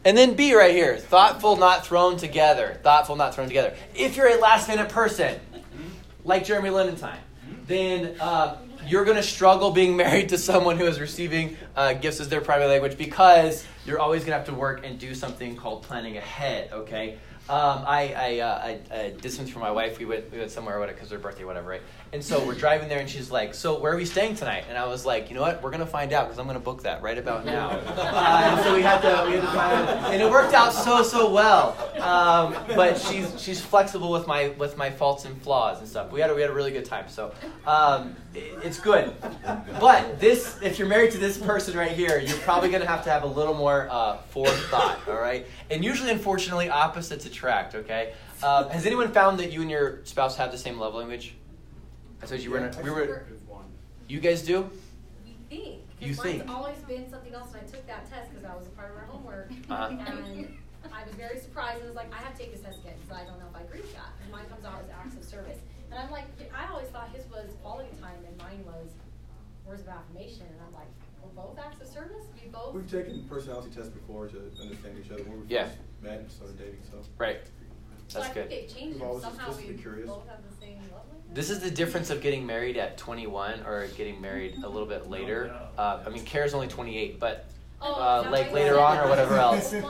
And 0.06 0.16
then 0.16 0.34
B 0.34 0.54
right 0.54 0.72
here 0.72 0.96
thoughtful, 0.96 1.56
not 1.56 1.84
thrown 1.84 2.16
together. 2.16 2.78
Thoughtful, 2.84 3.16
not 3.16 3.34
thrown 3.34 3.48
together. 3.48 3.74
If 3.92 4.16
you're 4.16 4.28
a 4.28 4.36
last 4.36 4.68
minute 4.68 4.88
person, 4.88 5.40
like 6.24 6.44
Jeremy 6.44 6.70
Lindenthine, 6.70 7.18
then 7.66 8.14
uh, 8.20 8.58
you're 8.86 9.04
going 9.04 9.16
to 9.16 9.22
struggle 9.22 9.72
being 9.72 9.96
married 10.04 10.28
to 10.28 10.38
someone 10.38 10.78
who 10.78 10.86
is 10.86 11.00
receiving 11.00 11.56
uh, 11.74 11.94
gifts 11.94 12.20
as 12.20 12.28
their 12.28 12.40
primary 12.40 12.70
language 12.70 12.96
because 12.96 13.66
you're 13.84 13.98
always 13.98 14.22
going 14.22 14.30
to 14.30 14.38
have 14.38 14.46
to 14.46 14.54
work 14.54 14.86
and 14.86 14.96
do 14.96 15.12
something 15.12 15.56
called 15.56 15.82
planning 15.82 16.16
ahead, 16.18 16.70
okay? 16.72 17.18
Um, 17.48 17.84
I, 17.86 18.12
I, 18.16 18.38
uh, 18.40 18.58
I, 18.58 18.80
I, 18.90 19.10
did 19.20 19.30
something 19.30 19.52
for 19.52 19.60
my 19.60 19.70
wife. 19.70 20.00
We 20.00 20.04
went, 20.04 20.32
we 20.32 20.38
went 20.38 20.50
somewhere 20.50 20.84
because 20.84 21.10
her 21.12 21.18
birthday, 21.18 21.44
whatever, 21.44 21.70
right? 21.70 21.82
And 22.12 22.24
so 22.24 22.44
we're 22.44 22.54
driving 22.54 22.88
there, 22.88 22.98
and 22.98 23.08
she's 23.08 23.30
like, 23.30 23.52
"So 23.52 23.78
where 23.78 23.92
are 23.92 23.96
we 23.96 24.04
staying 24.04 24.36
tonight?" 24.36 24.64
And 24.68 24.78
I 24.78 24.86
was 24.86 25.04
like, 25.04 25.28
"You 25.28 25.36
know 25.36 25.42
what? 25.42 25.62
We're 25.62 25.70
gonna 25.70 25.86
find 25.86 26.12
out 26.12 26.26
because 26.26 26.38
I'm 26.38 26.46
gonna 26.46 26.58
book 26.58 26.82
that 26.84 27.02
right 27.02 27.18
about 27.18 27.44
now." 27.44 27.80
Uh, 28.16 28.42
and 28.44 28.64
so 28.64 28.74
we 28.74 28.82
had 28.82 29.00
to, 29.00 29.26
we 29.26 29.36
had 29.36 29.42
to 29.42 29.46
find, 29.48 29.88
and 30.14 30.22
it 30.22 30.30
worked 30.30 30.54
out 30.54 30.72
so 30.72 31.02
so 31.02 31.30
well. 31.30 31.76
Um, 32.00 32.56
but 32.74 32.98
she's 32.98 33.40
she's 33.40 33.60
flexible 33.60 34.10
with 34.10 34.26
my 34.26 34.48
with 34.50 34.76
my 34.76 34.90
faults 34.90 35.24
and 35.24 35.40
flaws 35.42 35.80
and 35.80 35.88
stuff. 35.88 36.12
We 36.12 36.20
had 36.20 36.30
a, 36.30 36.34
we 36.34 36.40
had 36.40 36.50
a 36.50 36.54
really 36.54 36.72
good 36.72 36.84
time. 36.84 37.08
So 37.08 37.34
um, 37.66 38.14
it, 38.34 38.54
it's 38.62 38.80
good. 38.80 39.12
But 39.80 40.20
this, 40.20 40.58
if 40.62 40.78
you're 40.78 40.88
married 40.88 41.10
to 41.12 41.18
this 41.18 41.36
person 41.36 41.76
right 41.76 41.92
here, 41.92 42.18
you're 42.18 42.38
probably 42.38 42.70
gonna 42.70 42.86
have 42.86 43.04
to 43.04 43.10
have 43.10 43.24
a 43.24 43.28
little 43.28 43.54
more 43.54 43.88
uh, 43.90 44.18
forethought. 44.30 45.00
All 45.08 45.20
right. 45.20 45.46
And 45.70 45.84
usually, 45.84 46.10
unfortunately, 46.10 46.70
opposites 46.70 47.26
attract. 47.36 47.74
Okay. 47.74 48.14
Uh, 48.42 48.68
has 48.68 48.86
anyone 48.86 49.12
found 49.12 49.38
that 49.38 49.52
you 49.52 49.60
and 49.60 49.70
your 49.70 50.00
spouse 50.04 50.36
have 50.36 50.50
the 50.50 50.58
same 50.58 50.78
love 50.78 50.94
language? 50.94 51.34
I 52.22 52.26
told 52.26 52.40
you 52.40 52.54
yeah, 52.54 52.72
we're, 52.76 52.82
we 52.82 52.90
were. 52.90 53.26
You 54.08 54.20
guys 54.20 54.42
do? 54.42 54.70
You 55.26 55.34
think? 55.50 55.82
You 56.00 56.14
think? 56.14 56.42
It's 56.42 56.50
always 56.50 56.78
been 56.88 57.10
something 57.10 57.34
else, 57.34 57.52
and 57.52 57.60
I 57.60 57.70
took 57.70 57.86
that 57.86 58.08
test 58.08 58.30
because 58.30 58.42
that 58.42 58.56
was 58.56 58.66
a 58.66 58.70
part 58.70 58.90
of 58.90 58.96
our 58.96 59.04
homework, 59.04 59.50
uh-huh. 59.68 59.88
and 60.06 60.48
I 60.92 61.04
was 61.04 61.14
very 61.16 61.38
surprised. 61.38 61.82
I 61.82 61.86
was 61.86 61.96
like, 61.96 62.12
I 62.14 62.18
have 62.18 62.32
to 62.32 62.38
take 62.38 62.52
this 62.52 62.62
test 62.62 62.78
again 62.80 62.94
because 63.00 63.20
I 63.20 63.24
don't 63.26 63.38
know 63.38 63.50
if 63.50 63.56
I 63.56 63.64
agree 63.64 63.80
with 63.80 63.92
that. 63.94 64.14
And 64.22 64.32
mine 64.32 64.46
comes 64.48 64.64
out 64.64 64.80
as 64.80 64.88
acts 64.90 65.16
of 65.16 65.24
service, 65.24 65.58
and 65.90 65.98
I'm 65.98 66.10
like, 66.10 66.24
I 66.54 66.70
always 66.70 66.88
thought 66.88 67.10
his 67.12 67.28
was 67.28 67.52
quality 67.62 67.90
time, 68.00 68.16
and 68.26 68.36
mine 68.38 68.64
was 68.64 68.94
words 69.66 69.82
of 69.82 69.88
affirmation, 69.88 70.46
and 70.48 70.60
I'm 70.64 70.72
like, 70.72 70.88
we're 71.20 71.42
both 71.42 71.58
acts 71.58 71.80
of 71.80 71.88
service. 71.88 72.24
We 72.40 72.48
both. 72.48 72.72
We've 72.74 72.90
taken 72.90 73.26
personality 73.28 73.70
tests 73.74 73.90
before 73.90 74.28
to 74.28 74.38
understand 74.62 74.96
each 75.04 75.10
other 75.10 75.24
when 75.24 75.40
we 75.40 75.46
yeah. 75.48 75.64
first 75.64 75.76
met 76.02 76.20
and 76.20 76.30
started 76.30 76.58
dating. 76.58 76.80
So 76.90 76.98
right. 77.18 77.40
That's 78.12 78.28
so 78.28 78.34
good. 78.34 78.44
I 78.44 78.48
think 78.48 78.68
they've 78.68 78.76
changed. 78.76 78.98
Somehow 78.98 79.56
we 79.56 79.72
both 79.72 80.28
have 80.28 80.38
the 80.48 80.56
same 80.60 80.78
love 80.92 81.02
this 81.36 81.50
is 81.50 81.60
the 81.60 81.70
difference 81.70 82.10
of 82.10 82.20
getting 82.20 82.46
married 82.46 82.76
at 82.76 82.96
21 82.96 83.60
or 83.66 83.86
getting 83.96 84.20
married 84.20 84.54
a 84.64 84.68
little 84.68 84.88
bit 84.88 85.10
later. 85.10 85.54
Uh, 85.76 86.02
I 86.06 86.08
mean, 86.08 86.24
Kara's 86.24 86.54
only 86.54 86.68
28, 86.68 87.20
but 87.20 87.46
oh, 87.80 87.94
uh, 87.94 88.28
like 88.30 88.52
later 88.52 88.80
on 88.80 88.98
or 88.98 89.08
whatever 89.08 89.36
else. 89.36 89.74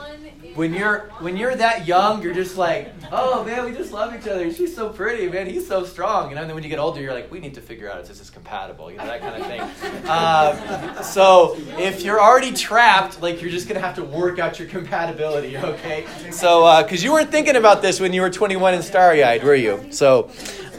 When 0.55 0.73
you're 0.73 1.11
when 1.19 1.37
you're 1.37 1.53
that 1.55 1.85
young, 1.85 2.23
you're 2.23 2.33
just 2.33 2.57
like, 2.57 2.91
oh 3.11 3.43
man, 3.43 3.63
we 3.65 3.73
just 3.73 3.91
love 3.91 4.15
each 4.15 4.27
other. 4.27 4.51
She's 4.51 4.75
so 4.75 4.89
pretty, 4.89 5.29
man. 5.29 5.45
He's 5.45 5.67
so 5.67 5.85
strong. 5.85 6.29
You 6.29 6.35
know. 6.35 6.41
And 6.41 6.49
then 6.49 6.55
when 6.55 6.63
you 6.63 6.69
get 6.69 6.79
older, 6.79 6.99
you're 6.99 7.13
like, 7.13 7.29
we 7.29 7.39
need 7.39 7.53
to 7.55 7.61
figure 7.61 7.91
out 7.91 7.99
if 7.99 8.07
this 8.07 8.19
is 8.19 8.31
compatible. 8.31 8.89
You 8.89 8.97
know 8.97 9.05
that 9.05 9.21
kind 9.21 9.39
of 9.39 9.47
thing. 9.47 9.61
Um, 10.07 11.03
so 11.03 11.57
if 11.77 12.01
you're 12.01 12.19
already 12.19 12.53
trapped, 12.53 13.21
like 13.21 13.39
you're 13.39 13.51
just 13.51 13.67
gonna 13.67 13.81
have 13.81 13.95
to 13.95 14.03
work 14.03 14.39
out 14.39 14.57
your 14.57 14.67
compatibility. 14.67 15.55
Okay. 15.57 16.07
So 16.31 16.81
because 16.81 17.03
uh, 17.03 17.05
you 17.05 17.11
weren't 17.11 17.29
thinking 17.29 17.55
about 17.55 17.83
this 17.83 17.99
when 17.99 18.13
you 18.13 18.21
were 18.21 18.31
21 18.31 18.73
and 18.73 18.83
starry-eyed, 18.83 19.43
were 19.43 19.53
you? 19.53 19.91
So. 19.91 20.31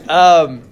Um, 0.09 0.63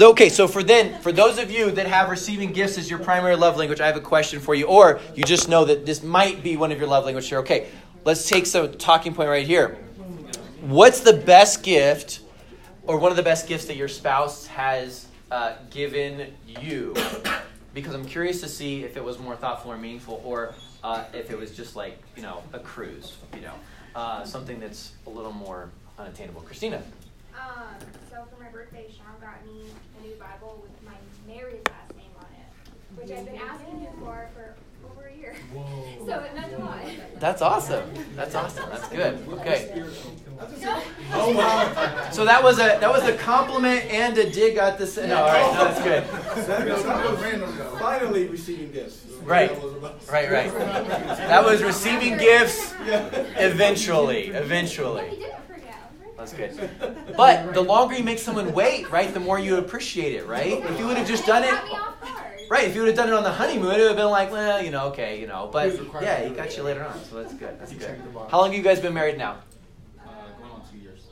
okay, 0.00 0.28
so 0.28 0.46
for 0.46 0.62
then, 0.62 1.00
for 1.00 1.12
those 1.12 1.38
of 1.38 1.50
you 1.50 1.70
that 1.72 1.86
have 1.86 2.10
receiving 2.10 2.52
gifts 2.52 2.78
as 2.78 2.88
your 2.88 2.98
primary 2.98 3.36
love 3.36 3.56
language, 3.56 3.80
I 3.80 3.86
have 3.86 3.96
a 3.96 4.00
question 4.00 4.40
for 4.40 4.54
you, 4.54 4.66
or 4.66 5.00
you 5.14 5.24
just 5.24 5.48
know 5.48 5.64
that 5.64 5.86
this 5.86 6.02
might 6.02 6.42
be 6.42 6.56
one 6.56 6.72
of 6.72 6.78
your 6.78 6.88
love 6.88 7.04
languages 7.04 7.28
here. 7.28 7.38
Okay, 7.40 7.68
let's 8.04 8.28
take 8.28 8.46
some 8.46 8.72
talking 8.74 9.14
point 9.14 9.28
right 9.28 9.46
here. 9.46 9.78
What's 10.60 11.00
the 11.00 11.12
best 11.12 11.62
gift, 11.62 12.20
or 12.84 12.98
one 12.98 13.10
of 13.10 13.16
the 13.16 13.22
best 13.22 13.48
gifts 13.48 13.66
that 13.66 13.76
your 13.76 13.88
spouse 13.88 14.46
has 14.46 15.06
uh, 15.30 15.54
given 15.70 16.32
you? 16.46 16.94
Because 17.74 17.94
I'm 17.94 18.04
curious 18.04 18.40
to 18.40 18.48
see 18.48 18.84
if 18.84 18.96
it 18.96 19.04
was 19.04 19.18
more 19.18 19.36
thoughtful 19.36 19.70
or 19.72 19.76
meaningful, 19.76 20.20
or 20.24 20.54
uh, 20.82 21.04
if 21.12 21.30
it 21.30 21.38
was 21.38 21.56
just 21.56 21.76
like 21.76 22.00
you 22.16 22.22
know 22.22 22.42
a 22.52 22.58
cruise, 22.58 23.16
you 23.34 23.40
know, 23.40 23.54
uh, 23.94 24.24
something 24.24 24.58
that's 24.60 24.92
a 25.06 25.10
little 25.10 25.32
more 25.32 25.70
unattainable. 25.98 26.40
Christina. 26.42 26.82
Um, 27.38 27.76
so 28.10 28.26
for 28.34 28.42
my 28.42 28.48
birthday, 28.48 28.86
Sean 28.90 29.14
got 29.20 29.44
me 29.46 29.70
new 30.08 30.14
Bible 30.16 30.62
with 30.62 30.72
my 30.84 30.96
married 31.26 31.68
last 31.68 31.94
name 31.96 32.10
on 32.18 32.26
it, 32.32 33.00
which 33.00 33.10
I've 33.16 33.26
been 33.26 33.36
asking 33.36 33.80
him 33.80 33.92
for 34.00 34.28
for 34.34 34.54
over 34.86 35.08
a 35.08 35.16
year. 35.16 35.34
Whoa. 35.52 36.06
so 36.06 36.20
it 36.20 36.34
meant 36.34 36.54
a 36.54 36.58
lot. 36.58 36.80
That's 37.18 37.42
awesome. 37.42 37.84
That's 38.16 38.34
awesome. 38.34 38.70
That's 38.70 38.88
good. 38.88 39.28
Okay. 39.28 39.84
Oh 41.10 41.34
wow! 41.34 42.10
So 42.12 42.24
that 42.24 42.44
was 42.44 42.60
a 42.60 42.78
that 42.78 42.88
was 42.88 43.02
a 43.02 43.16
compliment 43.16 43.86
and 43.86 44.16
a 44.16 44.30
dig 44.30 44.56
at 44.56 44.78
this. 44.78 44.96
No, 44.96 45.16
all 45.16 45.26
right, 45.26 45.52
no, 45.52 45.64
that's 45.64 45.82
good. 45.82 46.04
Finally 47.80 48.28
receiving 48.28 48.70
gifts. 48.70 49.04
Right, 49.24 49.50
right, 50.12 50.30
right. 50.30 50.54
That 50.54 51.44
was 51.44 51.64
receiving 51.64 52.18
gifts. 52.18 52.72
Eventually, 52.86 54.28
eventually. 54.28 55.24
That's 56.18 56.32
good. 56.32 56.68
But 57.16 57.54
the 57.54 57.62
longer 57.62 57.94
you 57.94 58.02
make 58.02 58.18
someone 58.18 58.52
wait, 58.52 58.90
right, 58.90 59.14
the 59.14 59.20
more 59.20 59.38
you 59.38 59.56
appreciate 59.56 60.14
it, 60.16 60.26
right? 60.26 60.64
If 60.64 60.78
you 60.78 60.86
would 60.86 60.96
have 60.96 61.06
just 61.06 61.24
done 61.24 61.44
it, 61.44 62.50
right? 62.50 62.64
If 62.64 62.74
you 62.74 62.82
would 62.82 62.88
have 62.88 62.96
done 62.96 63.08
it 63.08 63.14
on 63.14 63.22
the 63.22 63.30
honeymoon, 63.30 63.72
it 63.72 63.78
would 63.78 63.86
have 63.86 63.96
been 63.96 64.10
like, 64.10 64.32
well, 64.32 64.62
you 64.62 64.72
know, 64.72 64.88
okay, 64.88 65.20
you 65.20 65.28
know. 65.28 65.48
But 65.52 65.78
yeah, 66.02 66.24
he 66.24 66.34
got 66.34 66.56
you 66.56 66.64
later 66.64 66.84
on, 66.84 67.02
so 67.04 67.22
that's 67.22 67.34
good. 67.34 67.58
That's 67.60 67.72
good. 67.72 68.00
How 68.28 68.40
long 68.40 68.50
have 68.50 68.56
you 68.56 68.64
guys 68.64 68.80
been 68.80 68.94
married 68.94 69.16
now? 69.16 69.38
Uh, 70.04 70.06
going 70.40 70.50
on 70.52 70.62
two 70.70 70.78
years. 70.78 71.06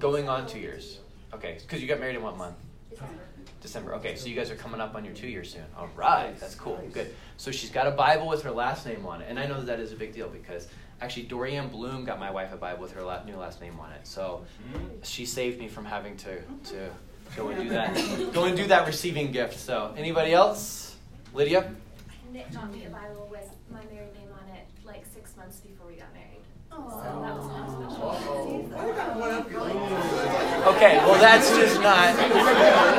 Going 0.00 0.28
on 0.28 0.46
two 0.46 0.58
years. 0.58 0.98
Okay, 1.32 1.58
because 1.60 1.80
you 1.80 1.86
got 1.86 2.00
married 2.00 2.16
in 2.16 2.22
what 2.22 2.36
month? 2.36 2.56
December. 3.60 3.94
Okay, 3.94 4.16
so 4.16 4.26
you 4.26 4.34
guys 4.34 4.50
are 4.50 4.56
coming 4.56 4.80
up 4.80 4.96
on 4.96 5.04
your 5.04 5.14
two 5.14 5.28
years 5.28 5.52
soon. 5.52 5.62
All 5.78 5.88
right, 5.94 6.36
that's 6.40 6.56
cool. 6.56 6.82
Good. 6.92 7.14
So 7.36 7.52
she's 7.52 7.70
got 7.70 7.86
a 7.86 7.92
Bible 7.92 8.26
with 8.26 8.42
her 8.42 8.50
last 8.50 8.84
name 8.86 9.06
on 9.06 9.22
it, 9.22 9.28
and 9.30 9.38
I 9.38 9.46
know 9.46 9.58
that 9.58 9.66
that 9.66 9.78
is 9.78 9.92
a 9.92 9.96
big 9.96 10.12
deal 10.12 10.28
because 10.28 10.66
Actually, 11.02 11.24
Dorian 11.24 11.66
Bloom 11.66 12.04
got 12.04 12.20
my 12.20 12.30
wife 12.30 12.52
a 12.52 12.56
Bible 12.56 12.82
with 12.82 12.92
her 12.92 13.02
la- 13.02 13.24
new 13.24 13.36
last 13.36 13.60
name 13.60 13.76
on 13.80 13.90
it. 13.90 14.06
So 14.06 14.44
she 15.02 15.26
saved 15.26 15.58
me 15.58 15.66
from 15.66 15.84
having 15.84 16.16
to, 16.18 16.40
to 16.40 16.90
go 17.36 17.48
and 17.48 17.60
do 17.60 17.68
that. 17.70 18.32
go 18.32 18.44
and 18.44 18.56
do 18.56 18.68
that 18.68 18.86
receiving 18.86 19.32
gift. 19.32 19.58
So 19.58 19.92
anybody 19.96 20.32
else? 20.32 20.94
Lydia? 21.34 21.74
Nick 22.32 22.52
got 22.52 22.72
me 22.72 22.84
a 22.84 22.90
Bible 22.90 23.26
with 23.32 23.50
my 23.68 23.80
married 23.92 24.14
name 24.14 24.28
on 24.32 24.48
it 24.54 24.64
like 24.86 25.04
six 25.12 25.36
months 25.36 25.58
before 25.58 25.88
we 25.88 25.94
got 25.96 26.14
married. 26.14 26.28
Okay, 30.76 30.96
well 31.04 31.20
that's 31.20 31.50
just 31.50 31.80
not. 31.82 32.14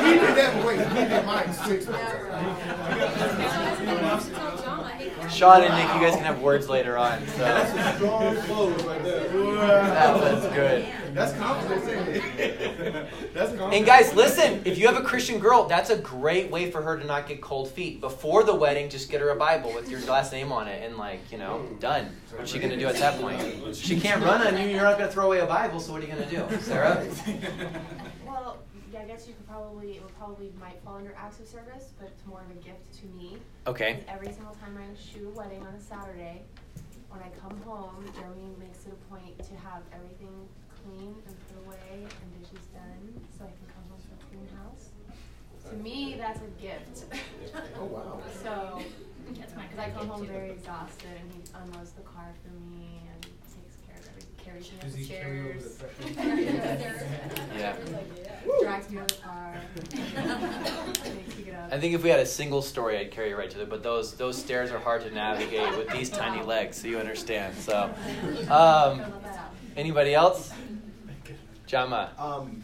he 0.03 0.13
did 0.13 0.35
that 0.35 0.65
wait. 0.65 0.79
He 0.79 0.93
did 1.07 1.25
mine 1.25 1.53
six 1.53 1.87
months. 1.87 3.72
Sean 5.29 5.63
and 5.63 5.73
Nick, 5.75 5.93
you 5.95 6.01
guys 6.01 6.15
can 6.15 6.23
have 6.23 6.41
words 6.41 6.69
later 6.69 6.97
on. 6.97 7.25
So. 7.27 7.37
That's 7.37 7.73
a 7.73 7.97
strong 7.97 8.35
close 8.37 8.83
right 8.83 9.03
there. 9.03 9.29
That 9.29 10.15
was 10.19 10.43
good. 10.53 10.87
That's 11.13 11.33
confidence, 11.33 13.09
And 13.73 13.85
guys, 13.85 14.13
listen, 14.15 14.61
if 14.65 14.77
you 14.77 14.87
have 14.87 14.97
a 14.97 15.03
Christian 15.03 15.39
girl, 15.39 15.65
that's 15.65 15.89
a 15.91 15.97
great 15.97 16.49
way 16.49 16.71
for 16.71 16.81
her 16.81 16.97
to 16.97 17.05
not 17.05 17.27
get 17.27 17.41
cold 17.41 17.69
feet. 17.69 18.01
Before 18.01 18.43
the 18.43 18.55
wedding, 18.55 18.89
just 18.89 19.11
get 19.11 19.21
her 19.21 19.29
a 19.29 19.35
Bible 19.35 19.73
with 19.73 19.89
your 19.89 19.99
last 20.01 20.31
name 20.31 20.51
on 20.51 20.67
it 20.67 20.83
and 20.83 20.97
like, 20.97 21.31
you 21.31 21.37
know, 21.37 21.67
done. 21.79 22.09
What's 22.35 22.51
she 22.51 22.59
gonna 22.59 22.77
do 22.77 22.87
at 22.87 22.95
that 22.95 23.21
point? 23.21 23.75
She 23.75 23.99
can't 23.99 24.23
run 24.23 24.45
on 24.45 24.57
you, 24.59 24.67
you're 24.69 24.81
not 24.81 24.97
gonna 24.97 25.11
throw 25.11 25.27
away 25.27 25.39
a 25.39 25.45
Bible, 25.45 25.79
so 25.79 25.91
what 25.91 26.01
are 26.01 26.05
you 26.05 26.13
gonna 26.13 26.29
do? 26.29 26.61
Sarah? 26.61 27.05
Well, 29.03 29.09
yeah, 29.09 29.15
I 29.15 29.17
guess 29.17 29.27
you 29.27 29.33
could 29.33 29.47
probably, 29.47 29.97
it 29.97 30.01
would 30.01 30.15
probably 30.17 30.51
might 30.59 30.79
fall 30.83 30.95
under 30.95 31.13
acts 31.17 31.39
of 31.39 31.47
service, 31.47 31.91
but 31.99 32.07
it's 32.07 32.25
more 32.25 32.39
of 32.39 32.49
a 32.51 32.59
gift 32.63 32.87
to 33.01 33.05
me. 33.07 33.37
Okay. 33.67 33.99
Because 33.99 34.15
Every 34.15 34.31
single 34.31 34.55
time 34.55 34.79
I 34.79 34.87
shoot 34.95 35.27
a 35.27 35.29
wedding 35.37 35.61
on 35.67 35.73
a 35.73 35.81
Saturday, 35.81 36.41
when 37.09 37.19
I 37.21 37.29
come 37.35 37.59
home, 37.67 38.05
Jeremy 38.15 38.55
makes 38.59 38.85
it 38.87 38.93
a 38.93 39.01
point 39.11 39.37
to 39.43 39.55
have 39.59 39.83
everything 39.91 40.47
clean 40.71 41.15
and 41.27 41.35
put 41.51 41.67
away 41.67 42.07
and 42.07 42.27
dishes 42.39 42.65
done, 42.71 43.03
so 43.37 43.43
I 43.43 43.51
can 43.51 43.67
come 43.75 43.83
home 43.91 43.99
to 43.99 44.11
a 44.15 44.19
clean 44.31 44.47
house. 44.55 44.95
To 45.69 45.75
me, 45.75 46.15
that's 46.17 46.39
a 46.39 46.51
gift. 46.61 47.05
Oh, 47.79 47.85
wow. 47.85 48.21
So, 48.41 48.81
because 49.27 49.51
I 49.77 49.89
come 49.89 50.07
home 50.07 50.25
very 50.25 50.51
exhausted 50.51 51.11
and 51.19 51.31
he 51.31 51.39
unloads 51.53 51.91
the 51.91 52.01
car 52.01 52.31
for 52.41 52.53
me 52.71 53.01
and 53.11 53.21
takes 53.21 53.75
care 53.85 53.99
of 53.99 54.07
everything, 54.07 54.31
carries 54.43 54.71
me 54.71 54.77
Does 54.81 54.95
he 54.95 55.05
carry 55.05 55.39
over 55.41 55.59
the 55.59 55.65
upstairs. 56.79 57.03
Yeah. 57.57 58.22
Drags 58.61 58.89
me 58.89 58.97
out 58.99 59.11
of 59.11 59.17
the 59.17 59.23
car. 59.23 59.55
Makes 59.75 61.37
me 61.37 61.43
get 61.45 61.55
up. 61.55 61.71
I 61.71 61.79
think 61.79 61.95
if 61.95 62.03
we 62.03 62.09
had 62.09 62.19
a 62.19 62.25
single 62.25 62.61
story, 62.61 62.97
I'd 62.97 63.11
carry 63.11 63.29
you 63.29 63.37
right 63.37 63.49
to 63.49 63.61
it. 63.61 63.69
But 63.69 63.83
those 63.83 64.13
those 64.15 64.37
stairs 64.37 64.71
are 64.71 64.79
hard 64.79 65.01
to 65.03 65.11
navigate 65.11 65.77
with 65.77 65.89
these 65.89 66.09
tiny 66.09 66.43
legs, 66.53 66.77
so 66.81 66.87
you 66.87 66.99
understand. 66.99 67.55
So, 67.57 67.93
um, 68.49 69.01
anybody 69.75 70.13
else? 70.13 70.51
Jama. 71.65 72.11
Um, 72.17 72.63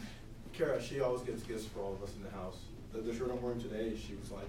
Kara, 0.52 0.80
she 0.82 1.00
always 1.00 1.22
gets 1.22 1.42
gifts 1.42 1.64
for 1.64 1.80
all 1.80 1.94
of 1.94 2.02
us 2.02 2.14
in 2.16 2.22
the 2.22 2.30
house. 2.30 2.58
The, 2.92 3.00
the 3.00 3.16
shirt 3.16 3.30
I'm 3.30 3.40
wearing 3.42 3.60
today, 3.60 3.96
she 3.96 4.14
was 4.16 4.30
like, 4.30 4.48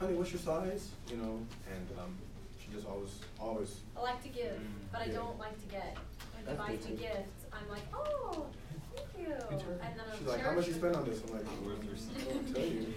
"Honey, 0.00 0.14
what's 0.14 0.32
your 0.32 0.40
size?" 0.40 0.88
You 1.10 1.18
know, 1.18 1.40
and 1.72 1.98
um, 1.98 2.14
she 2.60 2.72
just 2.74 2.86
always, 2.86 3.10
always. 3.38 3.76
I 3.96 4.00
like 4.02 4.22
to 4.22 4.28
give, 4.28 4.58
but 4.90 5.02
I 5.02 5.08
don't 5.08 5.38
like 5.38 5.60
to 5.60 5.66
get. 5.70 5.96
When 6.34 6.44
he 6.44 6.46
That's 6.46 6.58
buys 6.58 6.86
good 6.86 6.98
me 7.00 7.06
gifts, 7.06 7.44
I'm 7.52 7.68
like, 7.68 7.82
oh, 7.94 8.46
She's 10.18 10.26
like, 10.26 10.40
"How 10.40 10.52
much 10.52 10.66
you 10.68 10.74
spend 10.74 10.96
on 10.96 11.04
this?" 11.04 11.20
I'm 11.26 11.34
like, 11.34 11.46
"I 11.46 12.32
won't 12.32 12.54
tell 12.54 12.64
you." 12.64 12.94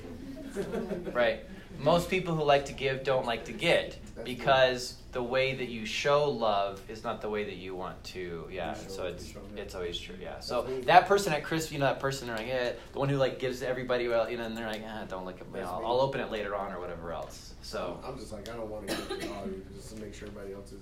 Right. 1.14 1.42
Most 1.78 2.10
people 2.10 2.36
who 2.36 2.44
like 2.44 2.66
to 2.66 2.74
give 2.74 3.04
don't 3.04 3.26
like 3.26 3.46
to 3.46 3.54
get 3.54 3.98
because 4.26 4.96
the 5.12 5.22
way 5.24 5.54
that 5.56 5.70
you 5.70 5.86
show 5.86 6.30
love 6.30 6.82
is 6.90 7.04
not 7.04 7.22
the 7.22 7.30
way 7.30 7.44
that 7.46 7.56
you 7.56 7.76
want 7.76 8.04
to. 8.06 8.48
Yeah. 8.52 8.74
So 8.74 9.06
it's 9.06 9.28
you 9.28 9.34
show 9.34 9.40
it. 9.56 9.60
it's 9.60 9.76
always 9.76 9.98
true. 9.98 10.16
Yeah. 10.22 10.40
So 10.40 10.64
that 10.86 11.08
person 11.08 11.32
at 11.34 11.44
Chris, 11.44 11.72
you 11.72 11.80
know, 11.80 11.86
that 11.86 12.00
person, 12.00 12.28
they're 12.28 12.36
like, 12.38 12.48
yeah, 12.48 12.72
the 12.92 13.00
one 13.00 13.10
who 13.10 13.18
like 13.18 13.40
gives 13.40 13.62
everybody, 13.62 14.08
well, 14.08 14.30
you 14.30 14.38
know, 14.38 14.44
and 14.44 14.58
they're 14.58 14.68
like, 14.68 14.84
ah, 14.86 15.06
don't 15.08 15.24
look 15.26 15.40
at 15.40 15.50
me. 15.52 15.62
I'll. 15.62 15.84
I'll 15.86 16.02
open 16.02 16.20
it 16.20 16.32
later 16.32 16.56
on 16.56 16.74
or 16.74 16.80
whatever 16.80 17.14
else. 17.14 17.54
So. 17.62 18.00
I'm 18.06 18.18
just 18.18 18.34
like, 18.34 18.50
I 18.50 18.54
don't 18.54 18.70
want 18.70 18.88
to 18.88 18.96
give 18.96 19.12
it 19.24 19.30
all 19.32 19.46
you, 19.46 19.64
just 19.76 19.96
to 19.96 20.02
make 20.02 20.14
sure 20.14 20.28
everybody 20.28 20.54
else 20.56 20.72
is, 20.72 20.82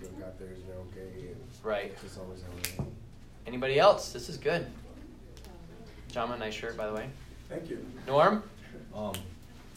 you 0.00 0.06
know, 0.06 0.12
got 0.26 0.38
theirs, 0.38 0.58
they're 0.66 0.76
okay, 0.76 1.26
and 1.28 1.36
Right. 1.62 2.00
just 2.00 2.18
always 2.18 2.40
have. 2.42 2.86
Anybody 3.46 3.78
else? 3.78 4.12
This 4.12 4.28
is 4.28 4.36
good. 4.36 4.66
Jama, 6.10 6.38
nice 6.38 6.54
shirt, 6.54 6.76
by 6.76 6.86
the 6.86 6.94
way. 6.94 7.08
Thank 7.48 7.70
you. 7.70 7.84
Norm? 8.06 8.42
Um, 8.94 9.12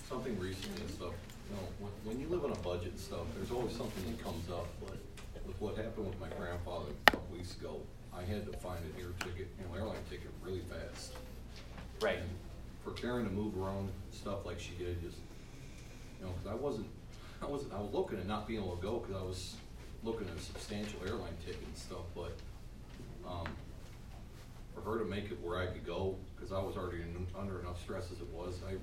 something 0.07 0.37
recent 0.39 0.79
and 0.79 0.89
stuff, 0.89 1.13
you 1.49 1.55
know, 1.55 1.63
when, 1.79 1.91
when 2.03 2.19
you 2.19 2.27
live 2.27 2.45
on 2.45 2.51
a 2.51 2.61
budget 2.61 2.91
and 2.91 2.99
stuff, 2.99 3.25
there's 3.35 3.51
always 3.51 3.75
something 3.75 4.03
that 4.11 4.23
comes 4.23 4.49
up, 4.49 4.67
but 4.79 4.97
with 5.45 5.59
what 5.59 5.77
happened 5.77 6.07
with 6.07 6.19
my 6.19 6.27
grandfather 6.37 6.91
a 7.07 7.11
couple 7.11 7.35
weeks 7.35 7.55
ago, 7.57 7.79
I 8.15 8.23
had 8.23 8.49
to 8.51 8.57
find 8.57 8.79
an 8.83 8.93
air 8.99 9.11
ticket, 9.19 9.47
you 9.57 9.65
know, 9.65 9.79
airline 9.79 10.03
ticket 10.09 10.29
really 10.43 10.61
fast. 10.61 11.13
Right. 12.01 12.17
And 12.17 12.29
For 12.83 12.91
Karen 12.91 13.25
to 13.25 13.31
move 13.31 13.57
around 13.57 13.89
stuff 14.11 14.45
like 14.45 14.59
she 14.59 14.71
did, 14.73 15.01
just, 15.01 15.17
you 16.19 16.25
know, 16.25 16.31
cause 16.43 16.51
I 16.51 16.55
wasn't, 16.55 16.87
I 17.41 17.45
wasn't, 17.45 17.73
I 17.73 17.79
was 17.79 17.93
looking 17.93 18.19
at 18.19 18.27
not 18.27 18.47
being 18.47 18.61
able 18.61 18.75
to 18.75 18.81
go, 18.81 18.99
cause 18.99 19.15
I 19.17 19.23
was 19.23 19.55
looking 20.03 20.27
at 20.27 20.35
a 20.35 20.41
substantial 20.41 20.99
airline 21.05 21.35
ticket 21.45 21.63
and 21.65 21.77
stuff, 21.77 22.05
but, 22.15 22.35
um, 23.27 23.47
for 24.83 24.93
her 24.93 24.99
to 24.99 25.05
make 25.05 25.25
it 25.25 25.39
where 25.41 25.59
I 25.59 25.67
could 25.67 25.85
go, 25.85 26.15
cause 26.39 26.51
I 26.51 26.59
was 26.61 26.75
already 26.77 27.01
in, 27.01 27.27
under 27.37 27.59
enough 27.59 27.79
stress 27.81 28.05
as 28.11 28.19
it 28.19 28.27
was, 28.33 28.55
I, 28.67 28.75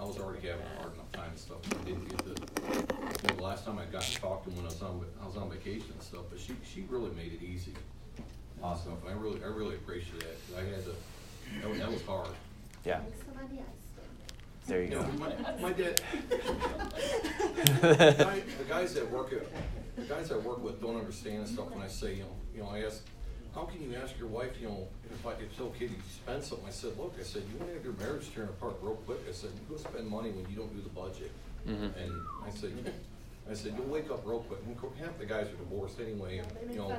I 0.00 0.04
was 0.04 0.18
already 0.18 0.46
having 0.46 0.64
a 0.64 0.80
hard 0.80 0.94
enough 0.94 1.10
time 1.12 1.30
and 1.30 1.38
stuff, 1.38 1.58
I 1.70 1.84
didn't 1.84 2.08
get 2.08 2.18
the, 2.24 2.30
you 2.30 3.28
know, 3.30 3.36
the 3.36 3.42
last 3.42 3.64
time 3.64 3.78
I 3.78 3.84
got 3.86 4.02
to 4.02 4.20
talk 4.20 4.44
to 4.44 4.50
him 4.50 4.56
when 4.56 4.66
I 4.66 4.68
was 4.68 4.82
on, 4.82 5.04
I 5.22 5.26
was 5.26 5.36
on 5.36 5.50
vacation 5.50 5.86
and 5.92 6.02
stuff, 6.02 6.22
but 6.30 6.38
she, 6.38 6.52
she 6.64 6.82
really 6.88 7.10
made 7.10 7.32
it 7.32 7.42
easy. 7.42 7.72
and 8.16 8.24
Awesome. 8.64 8.96
stuff. 8.98 9.08
I 9.08 9.12
really, 9.12 9.42
I 9.42 9.46
really 9.48 9.74
appreciate 9.76 10.20
that, 10.20 10.36
'cause 10.46 10.56
I 10.58 10.64
had 10.68 10.84
to, 10.84 10.94
that 11.62 11.68
was, 11.70 11.78
that 11.78 11.90
was 11.92 12.02
hard. 12.04 12.28
Yeah. 12.84 13.00
There 14.66 14.82
you 14.82 14.88
You 14.90 14.94
know, 14.96 15.02
go. 15.02 15.12
my, 15.12 15.28
my 15.62 15.72
dad, 15.72 16.00
the 16.28 18.14
guy- 18.18 18.42
the 18.58 18.64
guys 18.68 18.94
that 18.94 19.10
work 19.10 19.32
at, 19.32 19.46
the 19.96 20.02
guys 20.02 20.30
I 20.30 20.36
work 20.36 20.62
with 20.62 20.80
don't 20.82 20.96
understand 20.96 21.48
stuff 21.48 21.70
when 21.70 21.82
I 21.82 21.88
say, 21.88 22.14
you 22.16 22.22
know, 22.24 22.36
you 22.54 22.62
know, 22.62 22.68
I 22.68 22.82
ask, 22.84 23.02
how 23.54 23.62
can 23.64 23.82
you 23.82 23.96
ask 23.96 24.18
your 24.18 24.28
wife, 24.28 24.52
you 24.60 24.68
know, 24.68 24.88
if 25.10 25.26
I, 25.26 25.32
if 25.32 25.42
it's 25.50 25.60
okay 25.60 25.88
to 25.88 25.94
spend 26.08 26.42
something? 26.44 26.66
I 26.66 26.70
said, 26.70 26.96
look, 26.98 27.14
I 27.18 27.22
said, 27.22 27.42
you 27.52 27.58
wanna 27.58 27.72
have 27.74 27.84
your 27.84 27.94
marriage 27.94 28.30
tearing 28.34 28.50
apart 28.50 28.74
real 28.82 28.94
quick, 29.06 29.18
I 29.28 29.32
said, 29.32 29.50
you 29.54 29.74
go 29.76 29.80
spend 29.80 30.06
money 30.06 30.30
when 30.30 30.48
you 30.50 30.56
don't 30.56 30.74
do 30.74 30.82
the 30.82 30.90
budget. 30.90 31.32
Mhm. 31.66 31.90
And 32.02 32.12
I 32.46 32.50
said, 32.50 32.72
I 33.50 33.54
said, 33.54 33.74
you'll 33.76 33.86
wake 33.86 34.10
up 34.10 34.22
real 34.26 34.40
quick, 34.40 34.60
and 34.66 34.76
of 34.76 34.80
course, 34.80 34.92
half 35.00 35.18
the 35.18 35.24
guys 35.24 35.46
are 35.46 35.56
divorced 35.56 35.98
anyway, 36.00 36.38
and, 36.38 36.70
you 36.70 36.78
know, 36.78 36.94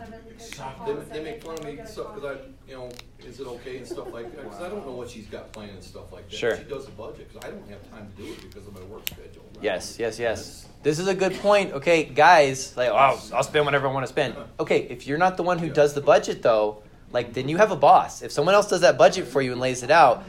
they, 0.85 1.19
they 1.19 1.23
make 1.23 1.43
fun 1.43 1.53
of 1.59 1.63
me, 1.63 1.77
and 1.77 1.87
stuff 1.87 2.07
cause 2.15 2.25
I, 2.25 2.37
you 2.67 2.75
know, 2.75 2.89
is 3.19 3.39
it 3.39 3.45
okay 3.45 3.77
and 3.77 3.87
stuff 3.87 4.11
like 4.11 4.35
that, 4.35 4.49
cause 4.49 4.61
I 4.61 4.67
don't 4.67 4.83
know 4.85 4.93
what 4.93 5.09
she's 5.09 5.27
got 5.27 5.51
planned 5.51 5.71
and 5.71 5.83
stuff 5.83 6.11
like 6.11 6.27
that. 6.27 6.35
Sure. 6.35 6.57
She 6.57 6.63
does 6.63 6.85
the 6.85 6.91
budget, 6.91 7.31
cause 7.31 7.43
I 7.45 7.51
don't 7.51 7.69
have 7.69 7.87
time 7.91 8.11
to 8.15 8.23
do 8.23 8.31
it 8.31 8.41
because 8.41 8.67
of 8.67 8.73
my 8.73 8.81
work 8.85 9.07
schedule. 9.07 9.43
Yes, 9.61 9.97
yes, 9.99 10.17
yes. 10.17 10.67
This 10.81 10.97
is 10.97 11.07
a 11.07 11.13
good 11.13 11.35
point. 11.35 11.73
Okay, 11.73 12.03
guys, 12.05 12.75
like, 12.75 12.89
oh, 12.89 12.95
I'll, 12.95 13.21
I'll 13.33 13.43
spend 13.43 13.65
whatever 13.65 13.87
I 13.87 13.91
want 13.91 14.05
to 14.05 14.11
spend. 14.11 14.35
Okay, 14.59 14.87
if 14.89 15.05
you're 15.05 15.17
not 15.17 15.37
the 15.37 15.43
one 15.43 15.59
who 15.59 15.69
does 15.69 15.93
the 15.93 16.01
budget, 16.01 16.41
though, 16.41 16.81
like, 17.11 17.33
then 17.33 17.47
you 17.47 17.57
have 17.57 17.71
a 17.71 17.75
boss. 17.75 18.21
If 18.21 18.31
someone 18.31 18.55
else 18.55 18.69
does 18.69 18.81
that 18.81 18.97
budget 18.97 19.27
for 19.27 19.41
you 19.41 19.51
and 19.51 19.61
lays 19.61 19.83
it 19.83 19.91
out, 19.91 20.23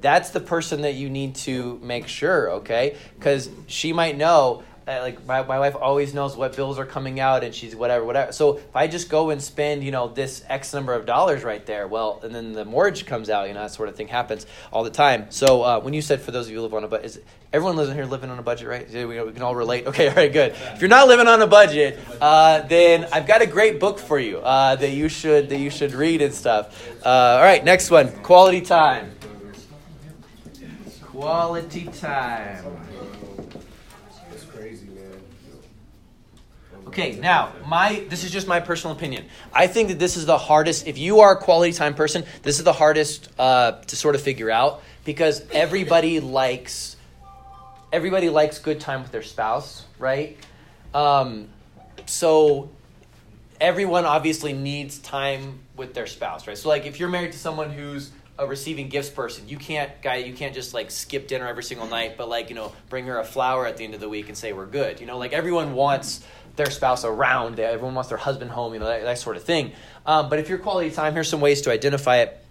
that's 0.00 0.30
the 0.30 0.40
person 0.40 0.82
that 0.82 0.94
you 0.94 1.08
need 1.08 1.34
to 1.36 1.78
make 1.82 2.08
sure, 2.08 2.50
okay? 2.52 2.96
Because 3.18 3.48
she 3.66 3.92
might 3.92 4.16
know, 4.16 4.62
like, 4.86 5.24
my, 5.26 5.42
my 5.42 5.58
wife 5.58 5.74
always 5.74 6.14
knows 6.14 6.36
what 6.36 6.54
bills 6.54 6.78
are 6.78 6.86
coming 6.86 7.18
out 7.18 7.42
and 7.42 7.54
she's 7.54 7.74
whatever, 7.74 8.04
whatever. 8.04 8.32
So 8.32 8.58
if 8.58 8.76
I 8.76 8.86
just 8.86 9.08
go 9.08 9.30
and 9.30 9.42
spend, 9.42 9.82
you 9.82 9.90
know, 9.90 10.08
this 10.08 10.44
X 10.48 10.72
number 10.72 10.94
of 10.94 11.06
dollars 11.06 11.42
right 11.42 11.64
there, 11.66 11.88
well, 11.88 12.20
and 12.22 12.34
then 12.34 12.52
the 12.52 12.64
mortgage 12.64 13.04
comes 13.06 13.28
out, 13.28 13.48
you 13.48 13.54
know, 13.54 13.62
that 13.62 13.72
sort 13.72 13.88
of 13.88 13.96
thing 13.96 14.08
happens 14.08 14.46
all 14.72 14.84
the 14.84 14.90
time. 14.90 15.26
So 15.30 15.62
uh, 15.62 15.80
when 15.80 15.94
you 15.94 16.02
said 16.02 16.20
for 16.20 16.30
those 16.30 16.46
of 16.46 16.52
you 16.52 16.58
who 16.58 16.62
live 16.62 16.74
on 16.74 16.84
a 16.84 16.88
budget, 16.88 17.24
everyone 17.52 17.76
lives 17.76 17.88
in 17.90 17.96
here 17.96 18.04
living 18.04 18.30
on 18.30 18.38
a 18.38 18.42
budget, 18.42 18.68
right? 18.68 18.88
We, 18.92 19.04
we 19.20 19.32
can 19.32 19.42
all 19.42 19.54
relate. 19.54 19.86
Okay, 19.96 20.08
all 20.08 20.14
right, 20.14 20.32
good. 20.32 20.52
If 20.74 20.80
you're 20.80 20.90
not 20.90 21.08
living 21.08 21.26
on 21.28 21.40
a 21.40 21.46
budget, 21.46 21.98
uh, 22.20 22.60
then 22.62 23.06
I've 23.12 23.26
got 23.26 23.40
a 23.40 23.46
great 23.46 23.80
book 23.80 23.98
for 23.98 24.18
you 24.18 24.38
uh, 24.38 24.76
that 24.76 24.90
you 24.90 25.08
should 25.08 25.48
that 25.48 25.58
you 25.58 25.70
should 25.70 25.92
read 25.94 26.20
and 26.22 26.34
stuff. 26.34 26.86
Uh, 27.04 27.08
all 27.08 27.42
right, 27.42 27.64
next 27.64 27.90
one, 27.90 28.10
quality 28.22 28.60
time. 28.60 29.12
Quality 31.02 31.84
time. 31.86 32.64
It's 34.32 34.44
crazy, 34.44 34.86
man. 34.88 35.20
Okay, 36.86 37.16
now 37.16 37.52
my 37.66 38.04
this 38.08 38.22
is 38.22 38.30
just 38.30 38.46
my 38.46 38.60
personal 38.60 38.94
opinion. 38.96 39.26
I 39.52 39.66
think 39.66 39.88
that 39.88 39.98
this 39.98 40.16
is 40.16 40.24
the 40.24 40.38
hardest. 40.38 40.86
If 40.86 40.98
you 40.98 41.20
are 41.20 41.32
a 41.32 41.36
quality 41.36 41.72
time 41.72 41.94
person, 41.94 42.24
this 42.42 42.58
is 42.58 42.64
the 42.64 42.72
hardest 42.72 43.28
uh, 43.38 43.72
to 43.72 43.96
sort 43.96 44.14
of 44.14 44.20
figure 44.20 44.50
out 44.50 44.82
because 45.04 45.42
everybody 45.50 46.20
likes 46.40 46.96
everybody 47.92 48.28
likes 48.28 48.58
good 48.58 48.80
time 48.80 49.02
with 49.02 49.10
their 49.10 49.22
spouse, 49.22 49.84
right? 49.98 50.36
Um, 50.94 51.48
so 52.06 52.70
everyone 53.60 54.04
obviously 54.04 54.52
needs 54.52 54.98
time 54.98 55.60
with 55.76 55.92
their 55.92 56.06
spouse, 56.06 56.46
right? 56.46 56.56
So 56.56 56.68
like 56.68 56.86
if 56.86 57.00
you're 57.00 57.08
married 57.08 57.32
to 57.32 57.38
someone 57.38 57.70
who's 57.70 58.12
a 58.38 58.46
receiving 58.46 58.88
gifts 58.88 59.10
person, 59.10 59.48
you 59.48 59.56
can't 59.56 59.90
guy 60.02 60.16
you 60.16 60.34
can't 60.34 60.54
just 60.54 60.72
like 60.72 60.90
skip 60.90 61.26
dinner 61.26 61.48
every 61.48 61.64
single 61.64 61.88
night, 61.88 62.16
but 62.16 62.28
like, 62.28 62.48
you 62.48 62.54
know, 62.54 62.72
bring 62.88 63.06
her 63.06 63.18
a 63.18 63.24
flower 63.24 63.66
at 63.66 63.76
the 63.76 63.84
end 63.84 63.94
of 63.94 64.00
the 64.00 64.08
week 64.08 64.28
and 64.28 64.36
say 64.36 64.52
we're 64.52 64.66
good. 64.66 65.00
You 65.00 65.06
know, 65.06 65.18
like 65.18 65.32
everyone 65.32 65.74
wants 65.74 66.24
their 66.56 66.70
spouse 66.70 67.04
around, 67.04 67.60
everyone 67.60 67.94
wants 67.94 68.08
their 68.08 68.18
husband 68.18 68.50
home, 68.50 68.72
you 68.74 68.80
know, 68.80 68.86
that, 68.86 69.02
that 69.02 69.18
sort 69.18 69.36
of 69.36 69.44
thing. 69.44 69.72
Um, 70.04 70.28
but 70.28 70.38
if 70.38 70.48
you're 70.48 70.58
quality 70.58 70.90
time, 70.90 71.12
here's 71.12 71.28
some 71.28 71.40
ways 71.40 71.62
to 71.62 71.70
identify 71.70 72.18
it. 72.18 72.42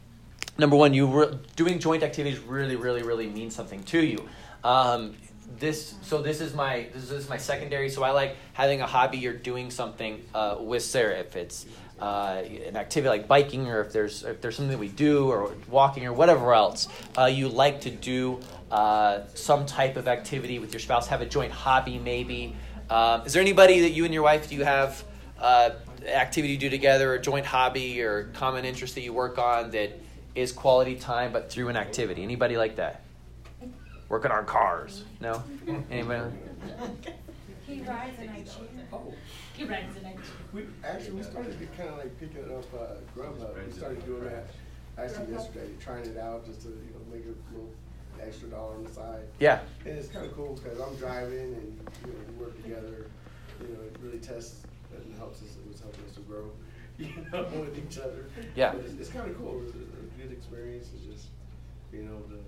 Number 0.58 0.76
one, 0.76 0.94
you 0.94 1.08
re- 1.08 1.38
doing 1.56 1.80
joint 1.80 2.04
activities 2.04 2.40
really, 2.40 2.76
really, 2.76 3.04
really 3.04 3.28
means 3.28 3.56
something 3.56 3.84
to 3.86 4.00
you. 4.04 4.28
Um, 4.64 5.16
this 5.60 5.96
so 6.02 6.22
this 6.22 6.42
is 6.42 6.54
my 6.54 6.88
this 6.94 7.12
is 7.12 7.30
my 7.30 7.38
secondary. 7.38 7.90
So 7.90 8.04
I 8.04 8.12
like 8.12 8.36
having 8.54 8.82
a 8.82 8.88
hobby 8.88 9.26
or 9.28 9.34
doing 9.34 9.70
something 9.72 10.24
uh, 10.34 10.58
with 10.60 10.84
Sarah. 10.84 11.20
If 11.20 11.36
it's 11.36 11.66
uh, 12.00 12.42
an 12.68 12.76
activity 12.76 13.10
like 13.10 13.28
biking, 13.28 13.68
or 13.68 13.82
if 13.82 13.94
there's 13.94 14.24
if 14.24 14.42
there's 14.42 14.56
something 14.56 14.78
we 14.78 14.88
do, 14.88 15.30
or 15.30 15.54
walking, 15.70 16.06
or 16.06 16.14
whatever 16.14 16.54
else, 16.54 16.88
uh, 17.18 17.26
you 17.26 17.48
like 17.48 17.82
to 17.82 17.92
do 17.92 18.40
uh, 18.72 19.22
some 19.34 19.66
type 19.66 19.98
of 19.98 20.08
activity 20.08 20.60
with 20.60 20.74
your 20.74 20.80
spouse. 20.80 21.08
Have 21.08 21.22
a 21.22 21.26
joint 21.26 21.52
hobby, 21.52 22.00
maybe. 22.00 22.56
Um, 22.90 23.26
is 23.26 23.34
there 23.34 23.42
anybody 23.42 23.82
that 23.82 23.92
you 23.92 24.06
and 24.06 24.14
your 24.14 24.24
wife 24.24 24.50
do 24.50 24.56
you 24.56 24.64
have 24.64 25.04
uh, 25.40 25.72
activity 26.08 26.54
you 26.54 26.60
do 26.60 26.70
together, 26.70 27.14
or 27.14 27.18
joint 27.18 27.46
hobby, 27.46 28.02
or 28.02 28.26
common 28.34 28.66
interest 28.66 28.96
that 28.96 29.02
you 29.02 29.14
work 29.14 29.38
on 29.38 29.72
that 29.72 30.00
is 30.36 30.52
quality 30.52 30.96
time, 30.96 31.32
but 31.32 31.50
through 31.50 31.70
an 31.70 31.78
activity. 31.78 32.22
Anybody 32.24 32.58
like 32.58 32.76
that? 32.76 33.02
Working 34.10 34.32
on 34.32 34.46
cars? 34.46 35.04
No? 35.20 35.44
Anybody? 35.90 36.32
He 37.66 37.82
rides 37.82 38.20
and 38.20 38.30
I 38.30 38.42
cheer. 38.42 38.68
Oh, 38.94 39.14
He 39.58 39.64
rides 39.64 39.98
an 39.98 40.06
engine. 40.06 40.22
we, 40.54 40.66
actually, 40.84 41.12
we 41.14 41.24
started 41.24 41.58
to 41.60 41.66
kind 41.78 41.90
of 41.90 41.98
like 41.98 42.20
picking 42.20 42.44
up, 42.56 42.66
uh, 42.74 42.96
Grubhub. 43.18 43.66
We 43.66 43.72
started 43.72 44.06
doing 44.06 44.26
that 44.26 44.48
actually 44.98 45.34
yesterday, 45.34 45.70
trying 45.80 46.06
it 46.06 46.18
out 46.18 46.46
just 46.46 46.62
to, 46.62 46.68
you 46.68 46.76
know, 46.94 47.12
make 47.12 47.26
it 47.26 47.36
a 47.36 47.54
little 47.54 47.72
extra 48.26 48.48
dollar 48.50 48.76
on 48.76 48.84
the 48.84 48.92
side. 48.94 49.26
Yeah. 49.40 49.60
And 49.86 49.98
it's 49.98 50.10
kind 50.10 50.26
of 50.26 50.34
cool 50.36 50.54
because 50.62 50.80
I'm 50.80 50.96
driving 50.96 51.54
and, 51.54 51.90
you 52.06 52.12
know, 52.14 52.20
we 52.30 52.46
work 52.46 52.56
together, 52.62 53.08
you 53.62 53.68
know, 53.74 53.82
it 53.86 53.96
really 54.02 54.20
tests 54.20 54.64
and 54.94 55.16
helps 55.18 55.42
us, 55.44 55.56
it 55.58 55.68
was 55.68 55.80
helping 55.80 56.06
us 56.06 56.14
to 56.16 56.22
grow, 56.22 56.52
you 56.98 57.10
know, 57.32 57.44
with 57.60 57.78
each 57.78 57.98
other. 58.00 58.26
Yeah. 58.56 58.72
But 58.74 58.86
It's, 58.86 58.94
it's 58.94 59.10
kind 59.10 59.30
of 59.30 59.38
cool. 59.38 59.62
It's 59.66 59.76
a, 59.76 59.80
a 59.80 60.06
good 60.22 60.32
experience. 60.32 60.90
It's 60.96 61.06
just 61.06 61.28
being 61.92 62.08
able 62.08 62.28
to, 62.32 62.40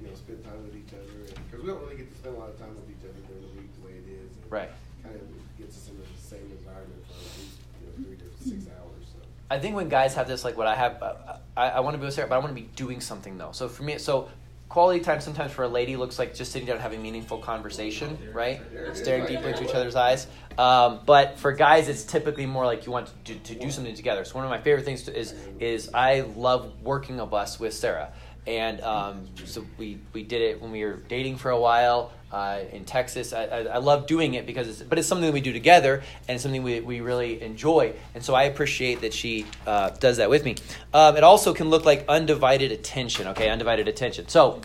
you 0.00 0.06
know, 0.08 0.14
spend 0.14 0.44
time 0.44 0.62
with 0.64 0.76
each 0.76 0.92
other. 0.94 1.12
Because 1.50 1.62
we 1.64 1.68
don't 1.68 1.82
really 1.82 1.96
get 1.96 2.10
to 2.12 2.16
spend 2.18 2.36
a 2.36 2.38
lot 2.38 2.50
of 2.50 2.58
time 2.58 2.74
with 2.74 2.88
each 2.90 3.04
other 3.04 3.20
during 3.26 3.42
the 3.42 3.54
week 3.60 3.70
the 3.80 3.84
way 3.86 3.94
it 3.98 4.08
is. 4.08 4.30
And 4.42 4.50
Right. 4.50 4.70
Kind 5.02 5.16
of 5.16 5.28
gets 5.58 5.76
us 5.76 5.88
in 5.88 5.96
the 5.98 6.06
same 6.18 6.50
environment 6.50 7.02
for 7.06 7.14
at 7.14 7.30
least, 7.38 7.58
you 7.80 7.86
know, 7.86 7.94
three 8.02 8.16
to 8.18 8.28
six 8.42 8.66
hours, 8.74 9.06
so. 9.06 9.18
I 9.50 9.58
think 9.60 9.76
when 9.76 9.88
guys 9.88 10.14
have 10.14 10.26
this, 10.26 10.42
like 10.44 10.56
what 10.56 10.66
I 10.66 10.74
have, 10.74 11.00
uh, 11.00 11.38
I, 11.56 11.78
I 11.78 11.80
want 11.80 11.94
to 11.94 11.98
be 11.98 12.04
with 12.04 12.14
Sarah, 12.14 12.26
but 12.28 12.34
I 12.34 12.38
want 12.38 12.50
to 12.50 12.60
be 12.60 12.68
doing 12.74 13.00
something 13.00 13.38
though. 13.38 13.52
So 13.52 13.68
for 13.68 13.84
me, 13.84 13.98
so 13.98 14.28
quality 14.68 15.00
time 15.00 15.20
sometimes 15.20 15.52
for 15.52 15.62
a 15.62 15.68
lady 15.68 15.96
looks 15.96 16.18
like 16.18 16.34
just 16.34 16.52
sitting 16.52 16.66
down 16.66 16.78
having 16.78 17.00
meaningful 17.02 17.38
conversation, 17.38 18.18
right? 18.32 18.60
Staring 18.94 19.26
deeply 19.26 19.50
into 19.50 19.64
each 19.64 19.74
other's 19.74 19.94
eyes. 19.96 20.26
Um, 20.58 21.00
but 21.06 21.38
for 21.38 21.52
guys, 21.52 21.88
it's 21.88 22.04
typically 22.04 22.46
more 22.46 22.64
like 22.64 22.86
you 22.86 22.92
want 22.92 23.08
to 23.24 23.34
do, 23.34 23.38
to 23.40 23.54
do 23.60 23.70
something 23.70 23.94
together. 23.94 24.24
So 24.24 24.34
one 24.36 24.44
of 24.44 24.50
my 24.50 24.60
favorite 24.60 24.84
things 24.84 25.02
to, 25.04 25.16
is 25.16 25.34
is 25.60 25.90
I 25.92 26.20
love 26.20 26.82
working 26.82 27.20
a 27.20 27.26
bus 27.26 27.60
with 27.60 27.74
Sarah. 27.74 28.12
And 28.46 28.80
um, 28.82 29.28
so 29.44 29.66
we, 29.76 29.98
we 30.12 30.22
did 30.22 30.40
it 30.40 30.62
when 30.62 30.70
we 30.70 30.84
were 30.84 30.94
dating 31.08 31.36
for 31.36 31.50
a 31.50 31.58
while 31.58 32.12
uh, 32.30 32.60
in 32.72 32.84
Texas. 32.84 33.32
I, 33.32 33.44
I, 33.44 33.58
I 33.62 33.78
love 33.78 34.06
doing 34.06 34.34
it 34.34 34.46
because 34.46 34.68
it's, 34.68 34.82
but 34.82 34.98
it's 34.98 35.08
something 35.08 35.26
that 35.26 35.32
we 35.32 35.40
do 35.40 35.52
together 35.52 36.02
and 36.28 36.40
something 36.40 36.62
we, 36.62 36.80
we 36.80 37.00
really 37.00 37.42
enjoy. 37.42 37.94
And 38.14 38.22
so 38.22 38.34
I 38.34 38.44
appreciate 38.44 39.00
that 39.00 39.12
she 39.12 39.46
uh, 39.66 39.90
does 39.90 40.18
that 40.18 40.30
with 40.30 40.44
me. 40.44 40.56
Um, 40.94 41.16
it 41.16 41.24
also 41.24 41.54
can 41.54 41.70
look 41.70 41.84
like 41.84 42.04
undivided 42.08 42.70
attention, 42.70 43.26
okay? 43.28 43.48
Undivided 43.48 43.88
attention. 43.88 44.28
So 44.28 44.60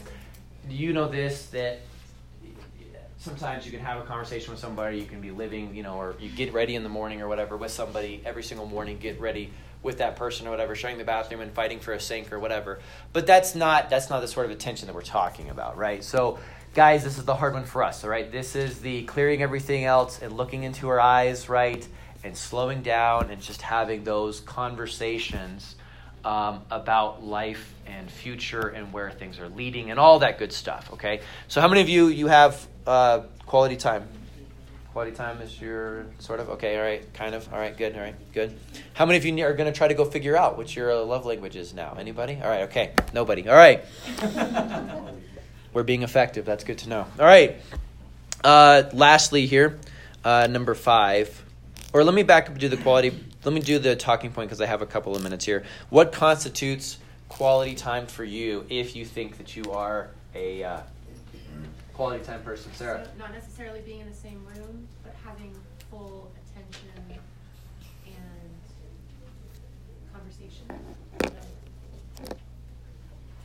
you 0.70 0.94
know 0.94 1.08
this 1.08 1.48
that 1.48 1.80
sometimes 3.18 3.66
you 3.66 3.72
can 3.72 3.82
have 3.82 4.00
a 4.00 4.06
conversation 4.06 4.52
with 4.52 4.60
somebody, 4.60 4.98
you 4.98 5.06
can 5.06 5.22
be 5.22 5.32
living, 5.32 5.76
you 5.76 5.84
know, 5.84 5.96
or 5.96 6.16
you 6.20 6.30
get 6.30 6.54
ready 6.54 6.76
in 6.76 6.84
the 6.84 6.90
morning 6.90 7.22
or 7.22 7.28
whatever 7.28 7.56
with 7.56 7.72
somebody 7.72 8.22
every 8.26 8.44
single 8.44 8.66
morning, 8.66 8.98
get 8.98 9.20
ready 9.20 9.52
with 9.84 9.98
that 9.98 10.16
person 10.16 10.48
or 10.48 10.52
whatever, 10.52 10.76
showing 10.76 10.98
the 10.98 11.04
bathroom 11.04 11.42
and 11.42 11.52
fighting 11.52 11.80
for 11.80 11.94
a 11.94 12.00
sink 12.00 12.32
or 12.32 12.40
whatever. 12.40 12.80
But 13.14 13.26
that's 13.26 13.56
not 13.56 13.90
that's 13.90 14.10
not 14.10 14.22
the 14.22 14.28
sort 14.28 14.46
of 14.46 14.52
attention 14.52 14.88
that 14.88 14.94
we're 14.94 15.02
talking 15.02 15.50
about, 15.50 15.78
right? 15.78 16.04
So 16.04 16.40
guys, 16.74 17.04
this 17.04 17.18
is 17.18 17.26
the 17.26 17.36
hard 17.36 17.54
one 17.54 17.66
for 17.66 17.84
us, 17.84 18.04
all 18.04 18.10
right? 18.10 18.32
This 18.32 18.56
is 18.56 18.80
the 18.80 19.04
clearing 19.04 19.42
everything 19.42 19.84
else 19.84 20.22
and 20.22 20.38
looking 20.38 20.64
into 20.64 20.88
her 20.88 21.02
eyes, 21.02 21.50
right? 21.50 21.86
And 22.24 22.38
slowing 22.38 22.82
down 22.82 23.30
and 23.32 23.42
just 23.42 23.62
having 23.62 24.04
those 24.04 24.40
conversations 24.42 25.76
um, 26.24 26.62
about 26.70 27.24
life 27.24 27.74
and 27.88 28.10
future 28.10 28.68
and 28.68 28.94
where 28.94 29.12
things 29.12 29.40
are 29.40 29.50
leading 29.50 29.90
and 29.90 30.00
all 30.00 30.20
that 30.20 30.38
good 30.38 30.54
stuff. 30.54 30.92
Okay, 30.94 31.22
so 31.48 31.62
how 31.62 31.68
many 31.68 31.82
of 31.82 31.90
you 31.90 32.08
you 32.08 32.28
have 32.28 32.68
uh, 32.86 33.22
quality 33.46 33.76
time? 33.76 34.08
Quality 34.94 35.14
time 35.14 35.42
is 35.42 35.62
your 35.62 36.06
sort 36.20 36.42
of 36.42 36.50
okay. 36.50 36.78
All 36.78 36.84
right, 36.84 37.14
kind 37.14 37.34
of. 37.34 37.48
All 37.54 37.60
right, 37.60 37.78
good. 37.78 37.96
All 37.96 38.02
right, 38.02 38.16
good. 38.34 38.58
How 38.94 39.06
many 39.06 39.18
of 39.18 39.24
you 39.26 39.46
are 39.46 39.54
going 39.54 39.72
to 39.72 39.78
try 39.78 39.88
to 39.88 39.94
go 39.94 40.04
figure 40.04 40.36
out 40.36 40.58
what 40.58 40.76
your 40.76 40.92
uh, 40.92 41.02
love 41.04 41.26
language 41.26 41.56
is 41.56 41.74
now? 41.74 41.96
Anybody? 41.98 42.40
All 42.44 42.50
right. 42.50 42.64
Okay. 42.64 42.92
Nobody. 43.14 43.48
All 43.48 43.56
right. 43.56 43.86
We're 45.74 45.84
being 45.84 46.04
effective. 46.04 46.44
That's 46.44 46.66
good 46.66 46.80
to 46.80 46.90
know. 46.90 47.06
All 47.18 47.26
right. 47.26 47.56
Uh, 48.44 48.84
lastly, 48.92 49.46
here, 49.46 49.80
uh, 50.26 50.48
number 50.48 50.76
five, 50.76 51.42
or 51.94 52.04
let 52.04 52.14
me 52.14 52.24
back 52.24 52.46
up 52.46 52.50
and 52.50 52.60
do 52.60 52.68
the 52.68 52.76
quality. 52.76 53.18
Let 53.46 53.54
me 53.54 53.62
do 53.62 53.80
the 53.80 53.96
talking 53.96 54.32
point 54.32 54.50
because 54.50 54.60
I 54.60 54.66
have 54.66 54.82
a 54.82 54.86
couple 54.86 55.16
of 55.16 55.24
minutes 55.24 55.46
here. 55.46 55.64
What 55.90 56.12
constitutes 56.12 56.98
quality 57.30 57.76
time 57.76 58.08
for 58.08 58.26
you 58.26 58.66
if 58.70 58.94
you 58.98 59.06
think 59.06 59.38
that 59.38 59.56
you 59.56 59.72
are 59.72 60.10
a 60.36 60.66
uh, 60.66 60.82
quality 62.02 62.26
time 62.26 62.42
person, 62.42 62.72
Sarah? 62.74 63.06
So 63.06 63.12
not 63.20 63.32
necessarily 63.32 63.82
being 63.82 64.00
in 64.00 64.10
the 64.10 64.16
same 64.16 64.44
room, 64.44 64.88
but 65.04 65.16
having 65.24 65.56
full 65.92 66.32
attention 66.42 66.90
and 68.08 68.50
conversation. 70.12 70.66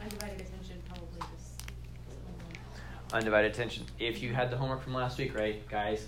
Undivided 0.00 0.40
attention 0.40 0.82
probably 0.88 1.20
just. 1.20 3.12
Undivided 3.12 3.52
attention. 3.52 3.84
If 3.98 4.22
you 4.22 4.32
had 4.32 4.50
the 4.50 4.56
homework 4.56 4.82
from 4.82 4.94
last 4.94 5.18
week, 5.18 5.36
right, 5.36 5.68
guys? 5.68 6.06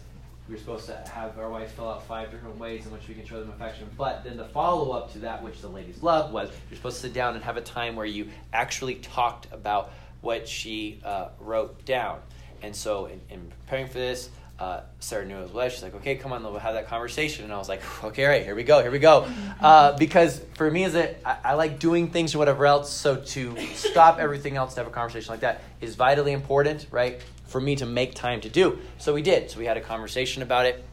We 0.49 0.55
were 0.55 0.59
supposed 0.59 0.87
to 0.87 0.97
have 1.13 1.39
our 1.39 1.51
wife 1.51 1.73
fill 1.73 1.91
out 1.91 2.07
five 2.07 2.31
different 2.31 2.59
ways 2.59 2.87
in 2.87 2.93
which 2.93 3.07
we 3.09 3.15
can 3.15 3.27
show 3.27 3.41
them 3.41 3.51
affection. 3.51 3.91
But 3.99 4.25
then 4.25 4.39
the 4.39 4.47
follow 4.47 4.93
up 4.93 5.13
to 5.13 5.19
that, 5.19 5.43
which 5.43 5.61
the 5.61 5.69
ladies 5.69 6.03
loved, 6.03 6.33
was 6.33 6.49
you're 6.71 6.79
supposed 6.79 6.97
to 6.97 7.03
sit 7.03 7.13
down 7.13 7.35
and 7.35 7.45
have 7.45 7.59
a 7.59 7.61
time 7.61 7.95
where 7.95 8.07
you 8.07 8.31
actually 8.55 8.95
talked 8.95 9.49
about 9.53 9.93
what 10.23 10.49
she 10.49 11.03
uh, 11.05 11.29
wrote 11.41 11.85
down. 11.85 12.21
And 12.63 12.75
so, 12.75 13.07
in, 13.07 13.21
in 13.31 13.53
preparing 13.67 13.87
for 13.87 13.99
this, 13.99 14.31
uh, 14.59 14.81
Sarah 14.99 15.25
knew 15.25 15.37
as 15.37 15.53
well. 15.53 15.69
She's 15.69 15.83
like, 15.83 15.95
"Okay, 15.97 16.17
come 16.17 16.33
on, 16.33 16.43
we'll 16.43 16.59
have 16.59 16.75
that 16.75 16.89
conversation." 16.89 17.45
And 17.45 17.53
I 17.53 17.59
was 17.59 17.69
like, 17.69 17.81
"Okay, 18.05 18.25
all 18.25 18.31
right, 18.31 18.45
here 18.45 18.55
we 18.55 18.65
go, 18.65 18.83
here 18.83 18.91
we 18.91 18.99
go." 18.99 19.29
Uh, 19.61 19.97
because 19.97 20.41
for 20.55 20.71
me, 20.71 20.85
is 20.85 20.95
it 20.95 21.21
I, 21.25 21.37
I 21.45 21.55
like 21.55 21.79
doing 21.79 22.11
things 22.11 22.35
or 22.35 22.39
whatever 22.39 22.67
else. 22.67 22.91
So 22.91 23.17
to 23.17 23.57
stop 23.75 24.19
everything 24.21 24.57
else 24.57 24.75
to 24.75 24.81
have 24.81 24.89
a 24.89 24.91
conversation 24.91 25.33
like 25.33 25.41
that 25.41 25.63
is 25.81 25.95
vitally 25.95 26.33
important, 26.33 26.87
right? 26.91 27.23
For 27.47 27.61
me 27.61 27.77
to 27.77 27.87
make 27.87 28.15
time 28.15 28.41
to 28.43 28.49
do. 28.49 28.79
So 28.99 29.15
we 29.15 29.23
did. 29.23 29.51
So 29.51 29.59
we 29.59 29.67
had 29.67 29.77
a 29.77 29.81
conversation 29.81 30.43
about 30.43 30.67
it 30.67 30.85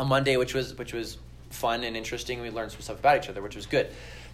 on 0.00 0.08
Monday, 0.08 0.36
which 0.36 0.54
was 0.54 0.74
which 0.74 0.92
was 0.92 1.18
fun 1.50 1.84
and 1.84 1.96
interesting. 1.96 2.40
We 2.40 2.50
learned 2.50 2.72
some 2.72 2.80
stuff 2.80 2.98
about 2.98 3.22
each 3.22 3.28
other, 3.28 3.40
which 3.40 3.56
was 3.56 3.66
good. 3.66 3.88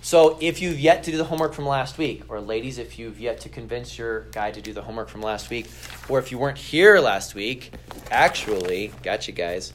So 0.04 0.36
if 0.40 0.60
you've 0.60 0.80
yet 0.80 1.04
to 1.04 1.12
do 1.12 1.16
the 1.16 1.24
homework 1.24 1.54
from 1.54 1.64
last 1.64 1.96
week, 1.96 2.24
or 2.28 2.40
ladies, 2.40 2.78
if 2.78 2.98
you've 2.98 3.20
yet 3.20 3.38
to 3.42 3.48
convince 3.48 3.96
your 3.96 4.22
guy 4.32 4.50
to 4.50 4.60
do 4.60 4.72
the 4.72 4.82
homework 4.82 5.08
from 5.08 5.22
last 5.22 5.48
week, 5.48 5.68
or 6.08 6.18
if 6.18 6.32
you 6.32 6.38
weren't 6.38 6.58
here 6.58 6.98
last 6.98 7.36
week, 7.36 7.70
actually, 8.10 8.92
got 9.04 9.28
you 9.28 9.32
guys. 9.32 9.72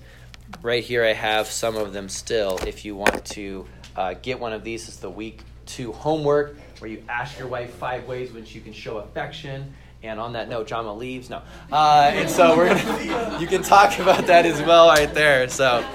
Right 0.61 0.83
here, 0.83 1.05
I 1.05 1.13
have 1.13 1.47
some 1.47 1.77
of 1.77 1.93
them 1.93 2.09
still. 2.09 2.59
If 2.67 2.83
you 2.83 2.93
want 2.93 3.23
to 3.27 3.65
uh, 3.95 4.15
get 4.21 4.37
one 4.37 4.51
of 4.51 4.65
these, 4.65 4.89
it's 4.89 4.97
the 4.97 5.09
week 5.09 5.43
two 5.65 5.93
homework 5.93 6.57
where 6.79 6.91
you 6.91 7.03
ask 7.07 7.39
your 7.39 7.47
wife 7.47 7.73
five 7.75 8.05
ways 8.05 8.33
which 8.33 8.53
you 8.53 8.59
can 8.59 8.73
show 8.73 8.97
affection. 8.97 9.73
And 10.03 10.19
on 10.19 10.33
that 10.33 10.49
note, 10.49 10.67
Jama 10.67 10.93
leaves. 10.93 11.29
No, 11.29 11.41
uh, 11.71 12.11
and 12.13 12.29
so 12.29 12.55
we're 12.55 12.67
gonna. 12.67 13.37
You 13.39 13.47
can 13.47 13.63
talk 13.63 13.97
about 13.97 14.27
that 14.27 14.45
as 14.45 14.61
well, 14.61 14.89
right 14.89 15.11
there. 15.13 15.47
So. 15.47 15.85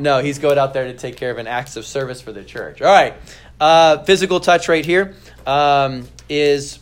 No, 0.00 0.20
he's 0.20 0.38
going 0.38 0.56
out 0.56 0.72
there 0.72 0.84
to 0.84 0.94
take 0.94 1.16
care 1.16 1.30
of 1.30 1.36
an 1.36 1.46
acts 1.46 1.76
of 1.76 1.84
service 1.84 2.22
for 2.22 2.32
the 2.32 2.42
church. 2.42 2.80
All 2.80 2.88
right. 2.88 3.14
Uh, 3.60 4.02
physical 4.04 4.40
touch 4.40 4.66
right 4.66 4.84
here 4.84 5.14
um, 5.46 6.08
is 6.30 6.78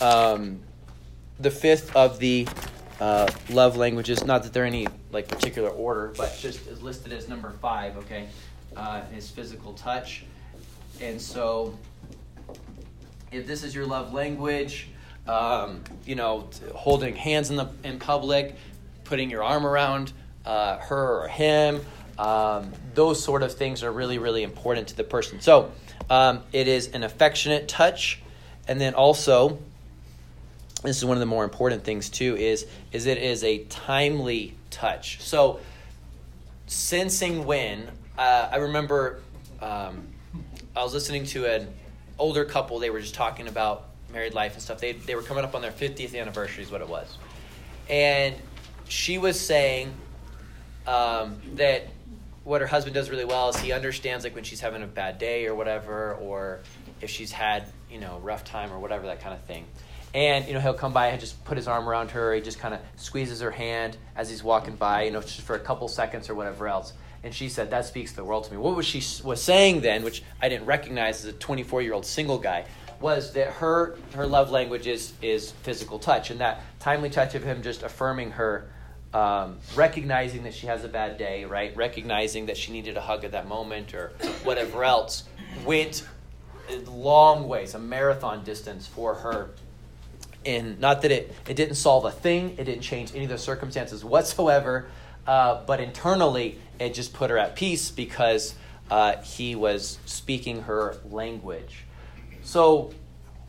um, 0.00 0.60
the 1.40 1.50
fifth 1.50 1.94
of 1.96 2.20
the 2.20 2.46
uh, 3.00 3.28
love 3.50 3.76
languages. 3.76 4.24
Not 4.24 4.44
that 4.44 4.52
they're 4.52 4.64
any 4.64 4.86
like 5.10 5.26
particular 5.26 5.70
order, 5.70 6.12
but 6.16 6.38
just 6.38 6.64
is 6.68 6.80
listed 6.80 7.12
as 7.12 7.28
number 7.28 7.50
five. 7.60 7.96
Okay, 7.96 8.28
uh, 8.76 9.02
is 9.16 9.28
physical 9.28 9.72
touch, 9.72 10.24
and 11.00 11.20
so 11.20 11.76
if 13.32 13.44
this 13.48 13.64
is 13.64 13.74
your 13.74 13.86
love 13.86 14.14
language, 14.14 14.88
um, 15.26 15.82
you 16.06 16.14
know, 16.14 16.48
holding 16.72 17.16
hands 17.16 17.50
in 17.50 17.56
the 17.56 17.68
in 17.82 17.98
public, 17.98 18.54
putting 19.02 19.28
your 19.28 19.42
arm 19.42 19.66
around 19.66 20.12
uh, 20.46 20.76
her 20.78 21.24
or 21.24 21.28
him, 21.28 21.80
um, 22.18 22.72
those 22.94 23.22
sort 23.22 23.42
of 23.42 23.52
things 23.54 23.82
are 23.82 23.92
really 23.92 24.18
really 24.18 24.42
important 24.42 24.88
to 24.88 24.96
the 24.96 25.04
person. 25.04 25.40
So 25.40 25.72
um, 26.10 26.42
it 26.52 26.68
is 26.68 26.88
an 26.88 27.02
affectionate 27.02 27.68
touch, 27.68 28.20
and 28.68 28.80
then 28.80 28.94
also 28.94 29.58
this 30.82 30.98
is 30.98 31.04
one 31.04 31.16
of 31.16 31.20
the 31.20 31.26
more 31.26 31.44
important 31.44 31.82
things 31.84 32.10
too 32.10 32.36
is 32.36 32.66
is 32.92 33.06
it 33.06 33.18
is 33.18 33.42
a 33.42 33.64
timely 33.64 34.54
touch. 34.70 35.20
So 35.22 35.60
sensing 36.66 37.46
when 37.46 37.88
uh, 38.18 38.48
I 38.52 38.56
remember 38.56 39.20
um, 39.60 40.06
I 40.76 40.82
was 40.82 40.92
listening 40.92 41.24
to 41.26 41.46
an 41.46 41.68
older 42.18 42.44
couple. 42.44 42.78
They 42.78 42.90
were 42.90 43.00
just 43.00 43.14
talking 43.14 43.48
about 43.48 43.86
married 44.12 44.34
life 44.34 44.52
and 44.54 44.62
stuff. 44.62 44.78
They 44.78 44.92
they 44.92 45.14
were 45.14 45.22
coming 45.22 45.44
up 45.44 45.54
on 45.54 45.62
their 45.62 45.72
fiftieth 45.72 46.14
anniversary, 46.14 46.62
is 46.62 46.70
what 46.70 46.80
it 46.80 46.88
was, 46.88 47.16
and 47.88 48.34
she 48.88 49.18
was 49.18 49.40
saying 49.40 49.92
um, 50.86 51.40
that 51.54 51.88
what 52.44 52.60
her 52.60 52.66
husband 52.66 52.94
does 52.94 53.10
really 53.10 53.24
well 53.24 53.48
is 53.48 53.56
he 53.56 53.72
understands 53.72 54.24
like 54.24 54.34
when 54.34 54.44
she's 54.44 54.60
having 54.60 54.82
a 54.82 54.86
bad 54.86 55.18
day 55.18 55.46
or 55.46 55.54
whatever, 55.54 56.14
or 56.14 56.60
if 57.00 57.10
she's 57.10 57.32
had 57.32 57.66
you 57.90 57.98
know 57.98 58.18
rough 58.22 58.44
time 58.44 58.72
or 58.72 58.78
whatever 58.78 59.06
that 59.06 59.20
kind 59.20 59.34
of 59.34 59.42
thing. 59.44 59.64
And 60.12 60.46
you 60.46 60.54
know 60.54 60.60
he'll 60.60 60.74
come 60.74 60.92
by 60.92 61.08
and 61.08 61.20
just 61.20 61.44
put 61.44 61.56
his 61.56 61.66
arm 61.66 61.88
around 61.88 62.12
her. 62.12 62.34
He 62.34 62.40
just 62.40 62.58
kind 62.58 62.74
of 62.74 62.80
squeezes 62.96 63.40
her 63.40 63.50
hand 63.50 63.96
as 64.14 64.30
he's 64.30 64.44
walking 64.44 64.76
by, 64.76 65.04
you 65.04 65.10
know, 65.10 65.20
just 65.20 65.40
for 65.40 65.56
a 65.56 65.60
couple 65.60 65.88
seconds 65.88 66.30
or 66.30 66.34
whatever 66.34 66.68
else. 66.68 66.92
And 67.24 67.34
she 67.34 67.48
said, 67.48 67.70
That 67.70 67.86
speaks 67.86 68.12
the 68.12 68.22
world 68.22 68.44
to 68.44 68.52
me. 68.52 68.58
What 68.58 68.76
was 68.76 68.86
she 68.86 69.02
was 69.24 69.42
saying 69.42 69.80
then, 69.80 70.04
which 70.04 70.22
I 70.40 70.50
didn't 70.50 70.66
recognize 70.66 71.24
as 71.24 71.30
a 71.30 71.32
24 71.32 71.82
year 71.82 71.94
old 71.94 72.04
single 72.04 72.38
guy, 72.38 72.66
was 73.00 73.32
that 73.32 73.48
her, 73.54 73.96
her 74.14 74.26
love 74.26 74.50
language 74.50 74.86
is, 74.86 75.14
is 75.22 75.50
physical 75.50 75.98
touch. 75.98 76.30
And 76.30 76.40
that 76.40 76.60
timely 76.80 77.08
touch 77.10 77.34
of 77.34 77.42
him 77.42 77.62
just 77.62 77.82
affirming 77.82 78.32
her, 78.32 78.68
um, 79.14 79.58
recognizing 79.76 80.42
that 80.42 80.52
she 80.52 80.66
has 80.66 80.82
a 80.84 80.88
bad 80.88 81.16
day, 81.16 81.44
right? 81.44 81.74
Recognizing 81.76 82.46
that 82.46 82.56
she 82.56 82.72
needed 82.72 82.96
a 82.96 83.00
hug 83.00 83.24
at 83.24 83.32
that 83.32 83.46
moment 83.46 83.94
or 83.94 84.08
whatever 84.42 84.84
else, 84.84 85.22
went 85.64 86.04
long 86.86 87.46
ways, 87.46 87.74
a 87.74 87.78
marathon 87.78 88.42
distance 88.42 88.86
for 88.86 89.14
her 89.14 89.50
And 90.46 90.78
not 90.80 91.02
that 91.02 91.10
it, 91.10 91.34
it 91.48 91.54
didn't 91.54 91.76
solve 91.76 92.04
a 92.04 92.10
thing, 92.10 92.56
it 92.58 92.64
didn't 92.64 92.82
change 92.82 93.14
any 93.14 93.24
of 93.24 93.30
the 93.30 93.38
circumstances 93.38 94.04
whatsoever, 94.04 94.86
uh, 95.26 95.62
but 95.64 95.80
internally 95.80 96.58
it 96.78 96.92
just 96.92 97.14
put 97.14 97.30
her 97.30 97.38
at 97.38 97.56
peace 97.56 97.90
because 97.90 98.54
uh, 98.90 99.16
he 99.22 99.54
was 99.54 99.98
speaking 100.04 100.62
her 100.62 100.96
language. 101.10 101.84
So, 102.42 102.92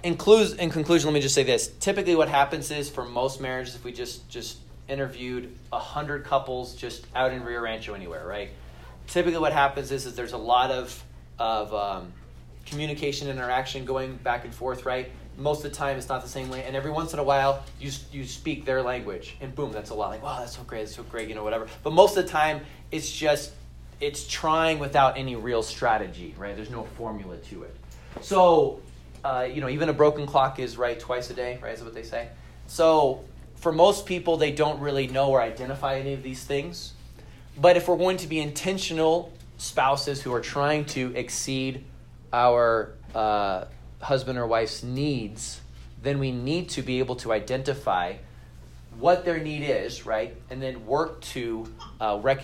in, 0.04 0.16
conclusion, 0.16 1.08
let 1.08 1.14
me 1.14 1.20
just 1.20 1.36
say 1.36 1.44
this. 1.44 1.68
Typically, 1.80 2.16
what 2.16 2.30
happens 2.30 2.70
is 2.72 2.90
for 2.90 3.04
most 3.04 3.42
marriages, 3.42 3.76
if 3.76 3.84
we 3.84 3.92
just 3.92 4.30
just 4.30 4.60
interviewed 4.88 5.56
hundred 5.72 6.24
couples 6.24 6.76
just 6.76 7.06
out 7.16 7.34
in 7.34 7.44
Rio 7.44 7.62
Rancho 7.62 7.94
anywhere, 7.94 8.26
right? 8.26 8.50
Typically, 9.08 9.40
what 9.40 9.54
happens 9.54 9.92
is, 9.92 10.06
is 10.06 10.16
there's 10.16 10.34
a 10.34 10.38
lot 10.38 10.72
of 10.72 11.04
of 11.38 11.74
um, 11.74 12.14
communication 12.66 13.28
interaction 13.28 13.86
going 13.86 14.16
back 14.18 14.46
and 14.46 14.54
forth, 14.54 14.86
right? 14.86 15.12
most 15.38 15.66
of 15.66 15.72
the 15.72 15.78
time 15.78 15.98
it's 15.98 16.08
not 16.08 16.22
the 16.22 16.30
same 16.30 16.50
way 16.50 16.64
and 16.64 16.76
every 16.76 16.92
once 16.92 17.14
in 17.14 17.20
a 17.20 17.24
while 17.24 17.64
you, 17.80 17.92
you 18.12 18.24
speak 18.24 18.66
their 18.66 18.82
language 18.82 19.36
and 19.42 19.54
boom 19.54 19.72
that's 19.72 19.90
a 19.90 19.94
lot 19.94 20.10
like 20.10 20.24
wow 20.24 20.40
that's 20.40 20.56
so 20.56 20.64
great 20.64 20.80
that's 20.80 20.96
so 20.96 21.04
great 21.04 21.28
you 21.28 21.36
know 21.36 21.44
whatever 21.44 21.68
but 21.84 21.92
most 21.92 22.16
of 22.18 22.24
the 22.24 22.30
time 22.30 22.62
it's 22.92 23.12
just 23.12 23.52
it's 24.00 24.28
trying 24.28 24.80
without 24.80 25.18
any 25.18 25.36
real 25.36 25.62
strategy 25.62 26.34
right 26.38 26.56
there's 26.56 26.70
no 26.70 26.84
formula 26.98 27.38
to 27.38 27.64
it 27.64 27.76
so 28.22 28.80
uh, 29.24 29.48
you 29.52 29.60
know 29.60 29.70
even 29.70 29.90
a 29.90 29.94
broken 29.94 30.26
clock 30.26 30.60
is 30.60 30.78
right 30.78 31.00
twice 31.00 31.30
a 31.30 31.34
day 31.34 31.60
right 31.62 31.74
is 31.74 31.84
what 31.84 31.94
they 31.94 32.04
say 32.04 32.30
so 32.68 33.24
for 33.66 33.72
most 33.72 34.06
people 34.06 34.38
they 34.38 34.52
don't 34.52 34.80
really 34.80 35.08
know 35.08 35.32
or 35.32 35.42
identify 35.42 35.98
any 35.98 36.14
of 36.14 36.22
these 36.22 36.44
things 36.44 36.94
but 37.58 37.78
if 37.78 37.88
we're 37.88 37.98
going 37.98 38.18
to 38.18 38.28
be 38.28 38.40
intentional 38.40 39.34
spouses 39.58 40.22
who 40.22 40.34
are 40.34 40.42
trying 40.42 40.86
to 40.86 41.14
exceed 41.16 41.84
our 42.34 42.94
uh, 43.14 43.66
husband 44.02 44.38
or 44.38 44.46
wife's 44.46 44.84
needs, 44.84 45.62
then 46.04 46.20
we 46.20 46.32
need 46.32 46.70
to 46.70 46.82
be 46.82 47.00
able 47.00 47.16
to 47.16 47.32
identify 47.32 48.14
what 49.00 49.26
their 49.26 49.40
need 49.40 49.64
is, 49.64 50.06
right? 50.06 50.36
And 50.50 50.62
then 50.62 50.86
work 50.86 51.22
to 51.22 51.66
uh, 52.00 52.20
recognize 52.22 52.44